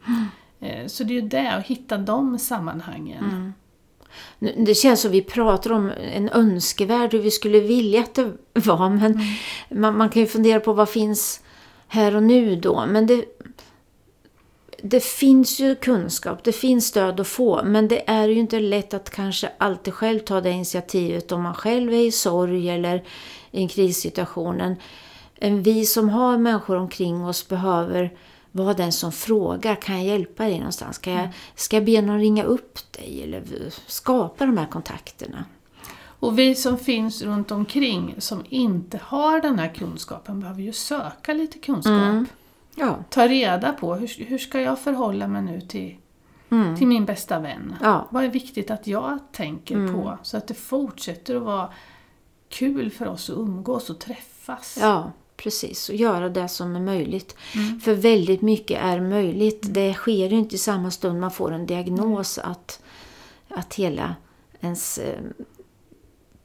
Eh, 0.60 0.86
Så 0.86 1.04
det 1.04 1.10
är 1.12 1.20
ju 1.22 1.28
det, 1.28 1.52
att 1.52 1.66
hitta 1.66 1.98
de 1.98 2.38
sammanhangen. 2.38 3.24
Mm. 3.24 3.52
Det 4.66 4.74
känns 4.74 5.00
som 5.00 5.10
vi 5.10 5.22
pratar 5.22 5.72
om 5.72 5.92
en 6.14 6.28
önskevärld, 6.28 7.12
hur 7.12 7.18
vi 7.18 7.30
skulle 7.30 7.60
vilja 7.60 8.00
att 8.00 8.14
det 8.14 8.32
var, 8.54 8.88
men 8.90 9.12
Mm. 9.12 9.80
man, 9.80 9.96
man 9.96 10.08
kan 10.08 10.22
ju 10.22 10.28
fundera 10.28 10.60
på 10.60 10.72
vad 10.72 10.88
finns 10.88 11.40
här 11.88 12.16
och 12.16 12.22
nu 12.22 12.56
då. 12.56 12.86
Men 12.88 13.06
det, 13.06 13.24
det 14.82 15.04
finns 15.04 15.60
ju 15.60 15.74
kunskap, 15.74 16.44
det 16.44 16.52
finns 16.52 16.86
stöd 16.86 17.20
att 17.20 17.28
få, 17.28 17.62
men 17.64 17.88
det 17.88 18.10
är 18.10 18.28
ju 18.28 18.38
inte 18.38 18.60
lätt 18.60 18.94
att 18.94 19.10
kanske 19.10 19.48
alltid 19.58 19.94
själv 19.94 20.18
ta 20.18 20.40
det 20.40 20.50
initiativet 20.50 21.32
om 21.32 21.42
man 21.42 21.54
själv 21.54 21.92
är 21.92 22.06
i 22.06 22.12
sorg 22.12 22.70
eller 22.70 22.96
i 23.50 23.62
en 23.62 23.68
krissituation. 23.68 24.76
Vi 25.40 25.86
som 25.86 26.08
har 26.08 26.38
människor 26.38 26.76
omkring 26.76 27.24
oss 27.24 27.48
behöver 27.48 28.16
vara 28.52 28.74
den 28.74 28.92
som 28.92 29.12
frågar, 29.12 29.74
kan 29.74 29.96
jag 29.96 30.04
hjälpa 30.04 30.44
dig 30.44 30.58
någonstans? 30.58 30.96
Ska 30.96 31.10
jag, 31.10 31.28
ska 31.54 31.76
jag 31.76 31.84
be 31.84 32.02
någon 32.02 32.18
ringa 32.18 32.44
upp 32.44 32.78
dig 32.92 33.22
eller 33.22 33.42
skapa 33.86 34.46
de 34.46 34.58
här 34.58 34.66
kontakterna? 34.66 35.44
Och 36.20 36.38
vi 36.38 36.54
som 36.54 36.78
finns 36.78 37.22
runt 37.22 37.50
omkring 37.50 38.14
som 38.18 38.44
inte 38.48 39.00
har 39.02 39.40
den 39.40 39.58
här 39.58 39.74
kunskapen 39.74 40.40
behöver 40.40 40.62
ju 40.62 40.72
söka 40.72 41.32
lite 41.34 41.58
kunskap. 41.58 41.92
Mm. 41.92 42.26
Ja. 42.74 42.96
Ta 43.10 43.28
reda 43.28 43.72
på 43.72 43.94
hur, 43.94 44.24
hur 44.24 44.38
ska 44.38 44.60
jag 44.60 44.78
förhålla 44.78 45.26
mig 45.28 45.42
nu 45.42 45.60
till, 45.60 45.96
Mm. 46.50 46.76
till 46.76 46.86
min 46.86 47.04
bästa 47.04 47.38
vän? 47.38 47.76
Ja. 47.82 48.08
Vad 48.10 48.24
är 48.24 48.28
viktigt 48.28 48.70
att 48.70 48.86
jag 48.86 49.18
tänker 49.32 49.74
Mm. 49.74 49.94
på 49.94 50.18
så 50.22 50.36
att 50.36 50.46
det 50.48 50.54
fortsätter 50.54 51.36
att 51.36 51.42
vara 51.42 51.68
kul 52.48 52.90
för 52.90 53.06
oss 53.08 53.30
att 53.30 53.36
umgås 53.36 53.90
och 53.90 53.98
träffas. 53.98 54.78
Ja, 54.80 55.12
precis. 55.42 55.88
Och 55.88 55.94
göra 55.94 56.28
det 56.28 56.48
som 56.48 56.76
är 56.76 56.80
möjligt. 56.80 57.36
Mm. 57.54 57.80
För 57.80 57.94
väldigt 57.94 58.42
mycket 58.42 58.82
är 58.82 59.00
möjligt. 59.00 59.66
Det 59.74 59.94
sker 59.94 60.28
ju 60.28 60.36
inte 60.36 60.54
i 60.54 60.58
samma 60.58 60.90
stund 60.90 61.20
man 61.20 61.30
får 61.30 61.52
en 61.52 61.66
diagnos 61.66 62.38
att, 62.38 62.82
att 63.48 63.74
hela 63.74 64.14
ens 64.60 64.98
eh, 64.98 65.20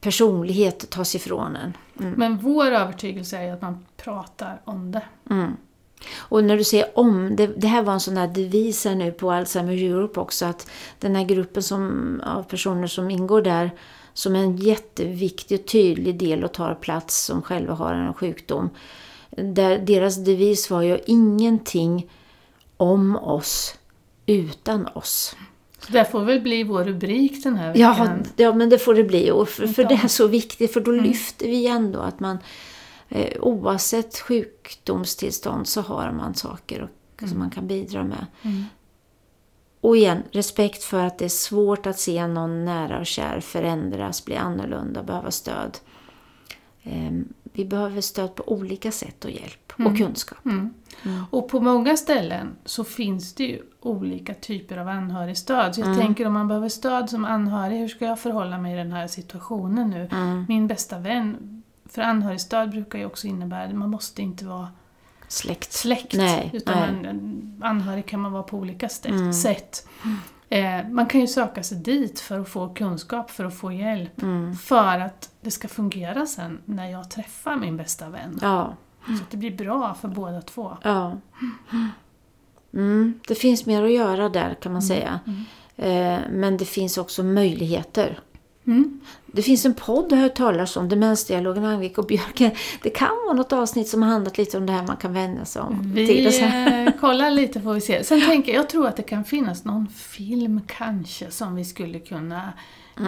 personlighet 0.01 0.89
tas 0.89 1.15
ifrån 1.15 1.56
en. 1.56 1.77
Mm. 1.99 2.13
Men 2.17 2.38
vår 2.38 2.71
övertygelse 2.71 3.38
är 3.38 3.53
att 3.53 3.62
man 3.62 3.86
pratar 3.97 4.62
om 4.63 4.91
det. 4.91 5.03
Mm. 5.29 5.58
Och 6.15 6.43
när 6.43 6.58
du 6.58 6.63
säger 6.63 6.99
om, 6.99 7.36
det, 7.36 7.47
det 7.47 7.67
här 7.67 7.84
var 7.84 7.93
en 7.93 7.99
sån 7.99 8.15
där 8.15 8.27
devis 8.27 8.86
här 8.86 8.95
nu 8.95 9.12
på 9.12 9.32
Alzheimer 9.32 9.73
Europe 9.73 10.19
också, 10.19 10.45
att 10.45 10.69
den 10.99 11.15
här 11.15 11.23
gruppen 11.23 11.63
som, 11.63 12.21
av 12.25 12.43
personer 12.43 12.88
som 12.88 13.10
ingår 13.10 13.41
där, 13.41 13.71
som 14.13 14.36
en 14.36 14.58
jätteviktig 14.58 15.60
och 15.60 15.67
tydlig 15.67 16.19
del 16.19 16.43
och 16.43 16.52
tar 16.54 16.76
plats 16.76 17.26
som 17.26 17.41
själva 17.41 17.73
har 17.73 17.93
en 17.93 18.13
sjukdom. 18.13 18.69
Där 19.30 19.78
deras 19.80 20.15
devis 20.15 20.69
var 20.69 20.82
ju 20.82 20.99
ingenting 21.06 22.10
om 22.78 23.15
oss 23.15 23.76
utan 24.26 24.88
oss. 24.88 25.36
Så 25.80 25.91
det 25.91 26.06
får 26.06 26.19
väl 26.23 26.41
bli 26.41 26.63
vår 26.63 26.84
rubrik 26.84 27.43
den 27.43 27.56
här 27.56 27.73
Ja, 27.76 27.89
veckan. 27.89 28.23
ja 28.36 28.54
men 28.54 28.69
det 28.69 28.78
får 28.78 28.93
det 28.93 29.04
bli. 29.04 29.32
Och 29.32 29.49
för, 29.49 29.67
för 29.67 29.82
Ja. 29.84 29.88
det 29.89 29.95
är 30.04 30.08
så 30.08 30.28
viktigt, 30.28 30.73
för 30.73 30.82
då 30.82 30.91
Mm. 30.91 31.04
lyfter 31.06 31.47
vi 31.47 31.67
ändå 31.67 31.99
att 31.99 32.19
man 32.19 32.38
eh, 33.10 33.41
oavsett 33.41 34.19
sjukdomstillstånd 34.19 35.67
så 35.67 35.82
har 35.82 36.12
man 36.12 36.36
saker 36.36 36.82
och, 37.21 37.30
som 37.30 37.39
man 37.39 37.49
kan 37.49 37.67
bidra 37.67 38.04
med. 38.04 38.26
Mm. 38.41 38.63
Och 39.83 39.97
igen, 39.97 40.23
respekt 40.31 40.83
för 40.83 41.05
att 41.05 41.17
det 41.17 41.25
är 41.25 41.29
svårt 41.29 41.85
att 41.87 41.99
se 41.99 42.27
någon 42.27 42.65
nära 42.65 42.99
och 42.99 43.05
kär 43.05 43.39
förändras, 43.39 44.25
bli 44.25 44.35
annorlunda, 44.35 45.03
behöva 45.03 45.31
stöd. 45.31 45.77
Ehm, 46.83 47.33
vi 47.43 47.65
behöver 47.65 48.01
stöd 48.01 48.35
på 48.35 48.43
olika 48.51 48.91
sätt 48.91 49.25
och 49.25 49.31
hjälp 49.31 49.73
Mm. 49.79 49.91
och 49.91 49.97
kunskap. 49.97 50.45
Mm. 50.45 50.73
Mm. 51.03 51.23
Och 51.31 51.47
på 51.49 51.59
många 51.59 51.97
ställen 51.97 52.55
så 52.65 52.83
finns 52.83 53.33
det 53.33 53.43
ju 53.43 53.61
olika 53.81 54.33
typer 54.33 54.77
av 54.77 54.87
anhörigstöd. 54.87 55.75
Så 55.75 55.81
jag 55.81 55.87
Mm. 55.87 55.99
tänker 55.99 56.27
om 56.27 56.33
man 56.33 56.47
behöver 56.47 56.69
stöd 56.69 57.09
som 57.09 57.25
anhörig, 57.25 57.77
hur 57.79 57.87
ska 57.87 58.05
jag 58.05 58.19
förhålla 58.19 58.57
mig 58.57 58.73
i 58.73 58.77
den 58.77 58.91
här 58.91 59.07
situationen 59.07 59.89
nu? 59.89 60.09
Mm. 60.11 60.45
Min 60.49 60.67
bästa 60.67 60.99
vän, 60.99 61.63
för 61.85 62.01
anhörigstöd 62.01 62.69
brukar 62.69 62.99
ju 62.99 63.05
också 63.05 63.27
innebära 63.27 63.63
att 63.63 63.75
man 63.75 63.89
måste 63.89 64.21
inte 64.21 64.45
vara 64.45 64.67
Släkt. 65.27 65.73
släkt. 65.73 66.13
Nej, 66.13 66.49
utan 66.53 67.01
nej. 67.01 67.09
En 67.09 67.62
anhörig 67.63 68.05
kan 68.05 68.19
man 68.19 68.31
vara 68.31 68.43
på 68.43 68.57
olika 68.57 68.89
Mm. 69.05 69.33
sätt. 69.33 69.88
Eh, 70.49 70.88
man 70.89 71.05
kan 71.05 71.21
ju 71.21 71.27
söka 71.27 71.63
sig 71.63 71.77
dit 71.77 72.19
för 72.19 72.39
att 72.39 72.49
få 72.49 72.69
kunskap, 72.73 73.31
för 73.31 73.45
att 73.45 73.55
få 73.57 73.71
hjälp. 73.71 74.21
Mm. 74.21 74.55
För 74.55 74.99
att 74.99 75.29
det 75.41 75.51
ska 75.51 75.67
fungera 75.67 76.25
sen 76.25 76.59
när 76.65 76.88
jag 76.89 77.09
träffar 77.09 77.55
min 77.55 77.77
bästa 77.77 78.09
vän. 78.09 78.39
Ja, 78.41 78.73
Så 79.07 79.13
att 79.13 79.31
det 79.31 79.38
blir 79.38 79.57
bra 79.57 79.93
för 79.93 80.07
båda 80.07 80.41
två. 80.41 80.77
ja. 80.83 81.17
Mm. 82.73 83.19
Det 83.27 83.36
finns 83.36 83.65
mer 83.65 83.83
att 83.83 83.91
göra 83.91 84.29
där 84.29 84.53
kan 84.62 84.71
man 84.73 84.81
säga. 84.81 85.19
Mm. 85.27 85.43
Eh, 85.77 86.19
men 86.31 86.57
det 86.57 86.65
finns 86.65 86.97
också 86.97 87.23
möjligheter. 87.23 88.19
Mm. 88.67 88.99
Det 89.26 89.41
finns 89.41 89.65
en 89.65 89.73
podd 89.73 90.06
jag 90.10 90.17
har 90.17 90.23
hört 90.23 90.36
talas 90.36 90.78
om, 90.78 90.89
Demensdialogen 90.89 91.65
Angvik 91.65 91.97
och 91.97 92.06
Björken. 92.06 92.52
Det 92.84 92.89
kan 92.89 93.10
vara 93.26 93.34
något 93.34 93.54
avsnitt 93.54 93.88
som 93.88 94.02
har 94.02 94.10
handlat 94.10 94.38
lite 94.38 94.58
om 94.58 94.65
det 94.65 94.73
här 94.73 94.88
man 94.88 94.97
kan 94.97 95.13
vända 95.13 95.45
sig 95.45 95.62
om. 95.62 95.91
Vi 95.93 96.41
eh, 96.41 96.93
kollar 96.99 97.32
lite 97.32 97.62
får 97.62 97.73
vi 97.73 97.82
se. 97.82 98.04
Sen 98.04 98.21
tänker 98.21 98.54
jag, 98.54 98.69
tror 98.69 98.88
att 98.88 98.95
det 98.95 99.04
kan 99.04 99.26
finnas 99.26 99.65
någon 99.65 99.88
film 99.88 100.62
kanske 100.67 101.32
som 101.32 101.56
vi 101.56 101.65
skulle 101.65 101.99
kunna 101.99 102.54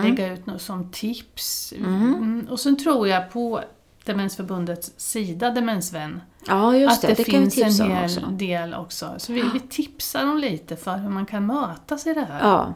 lägga 0.04 0.34
ut 0.34 0.46
något 0.46 0.62
som 0.62 0.91
tips. 0.91 1.74
Mm. 1.78 2.48
Och 2.52 2.60
sen 2.60 2.78
tror 2.78 3.08
jag 3.08 3.32
på 3.32 3.62
Demensförbundets 4.06 4.91
sida, 4.98 5.52
Demensvän, 5.52 6.22
Ja, 6.48 6.78
just 6.78 7.04
att 7.04 7.10
det. 7.10 7.13
det, 7.13 7.24
finns 7.24 7.58
en 7.58 7.91
hel 7.91 8.38
del 8.38 8.74
också. 8.74 9.15
Så 9.18 9.34
vi, 9.34 9.44
vi 9.54 9.60
tipsar 9.60 10.26
dem 10.26 10.38
lite 10.38 10.76
för 10.76 10.98
hur 10.98 11.10
man 11.10 11.26
kan 11.26 11.46
mötas 11.46 12.08
i 12.08 12.13
det 12.13 12.28
här. 12.30 12.39
Ja. 12.39 12.74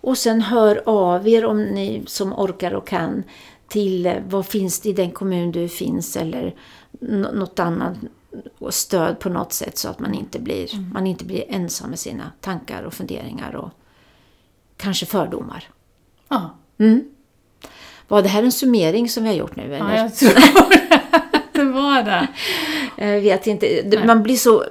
Och 0.00 0.18
sen 0.18 0.40
hör 0.40 0.82
av 0.86 1.28
er 1.28 1.44
om 1.44 1.62
ni 1.62 2.02
som 2.06 2.32
orkar 2.32 2.74
och 2.74 2.86
kan 2.88 3.22
till 3.68 4.06
eh, 4.06 4.14
vad 4.28 4.46
finns 4.46 4.80
det 4.80 4.88
i 4.88 4.92
den 4.92 5.10
kommun 5.10 5.52
du 5.52 5.68
finns 5.68 6.16
eller 6.16 6.54
nå- 7.00 7.32
något 7.32 7.58
annat 7.58 7.94
stöd 8.70 9.18
på 9.18 9.28
något 9.28 9.52
sätt 9.52 9.78
så 9.78 9.88
att 9.88 9.98
man 10.00 10.14
inte 10.14 10.38
blir, 10.40 10.74
Mm. 10.74 10.90
man 10.94 11.06
inte 11.06 11.24
blir 11.24 11.44
ensam 11.48 11.90
med 11.90 11.98
sina 11.98 12.32
tankar 12.40 12.82
och 12.82 12.94
funderingar 12.94 13.56
och 13.56 13.70
kanske 14.76 15.06
fördomar. 15.06 15.64
Ja, 16.28 16.50
Mm. 16.78 17.04
Var 18.08 18.22
det 18.22 18.28
här 18.28 18.42
en 18.42 18.52
summering 18.52 19.08
som 19.08 19.22
vi 19.22 19.28
har 19.28 19.36
gjort 19.36 19.56
nu? 19.56 19.62
Eller? 19.62 19.78
ja 19.78 19.96
jag 19.96 20.14
tror 20.14 20.30
det 21.52 21.64
var 21.64 22.02
det. 22.02 22.28
Jag 22.96 23.20
vet 23.20 23.46
inte. 23.46 23.82
Det-. 23.82 24.04
Man 24.06 24.22
blir 24.22 24.36
så 24.36 24.64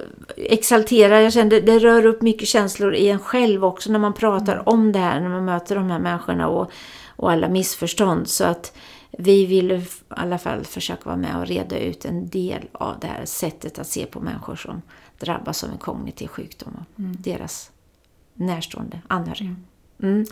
exalterad. 0.48 1.24
Jag 1.24 1.32
känner, 1.32 1.50
det, 1.50 1.60
det 1.60 1.78
rör 1.78 2.06
upp 2.06 2.22
mycket 2.22 2.48
känslor 2.48 2.94
i 2.94 3.08
en 3.08 3.18
själv 3.18 3.64
också 3.64 3.92
när 3.92 3.98
man 3.98 4.12
pratar 4.12 4.52
Mm. 4.52 4.62
om 4.66 4.92
det 4.92 4.98
här, 4.98 5.20
när 5.20 5.28
man 5.28 5.44
möter 5.44 5.74
de 5.76 5.90
här 5.90 5.98
människorna 5.98 6.48
och, 6.48 6.70
och 7.16 7.30
alla 7.32 7.48
missförstånd. 7.48 8.28
Så 8.28 8.44
att 8.44 8.76
vi 9.18 9.46
vill 9.46 9.72
i 9.72 9.86
alla 10.08 10.38
fall 10.38 10.64
försöka 10.64 11.02
vara 11.04 11.16
med 11.16 11.36
och 11.36 11.46
reda 11.46 11.78
ut 11.78 12.04
en 12.04 12.28
del 12.28 12.62
av 12.72 12.94
det 13.00 13.06
här 13.06 13.24
sättet 13.24 13.78
att 13.78 13.86
se 13.86 14.06
på 14.06 14.20
människor 14.20 14.56
som 14.56 14.82
drabbas 15.18 15.64
av 15.64 15.70
en 15.70 15.78
kognitiv 15.78 16.26
sjukdom 16.26 16.72
och 16.80 16.98
Mm. 16.98 17.16
deras 17.20 17.70
närstående 18.34 19.00
anhöriga. 19.08 19.54
Mm. 20.02 20.26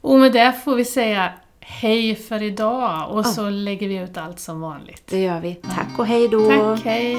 Och 0.00 0.18
med 0.18 0.32
det 0.32 0.52
får 0.64 0.74
vi 0.76 0.84
säga 0.84 1.32
hej 1.60 2.14
för 2.16 2.42
idag 2.42 3.10
och 3.10 3.26
så 3.26 3.50
lägger 3.50 3.88
vi 3.88 3.96
ut 3.96 4.16
allt 4.16 4.40
som 4.40 4.60
vanligt. 4.60 5.02
Det 5.06 5.22
gör 5.22 5.40
vi. 5.40 5.54
Tack 5.54 5.98
och 5.98 6.06
hej 6.06 6.28
då! 6.28 6.48
Tack, 6.50 6.84
hej! 6.84 7.16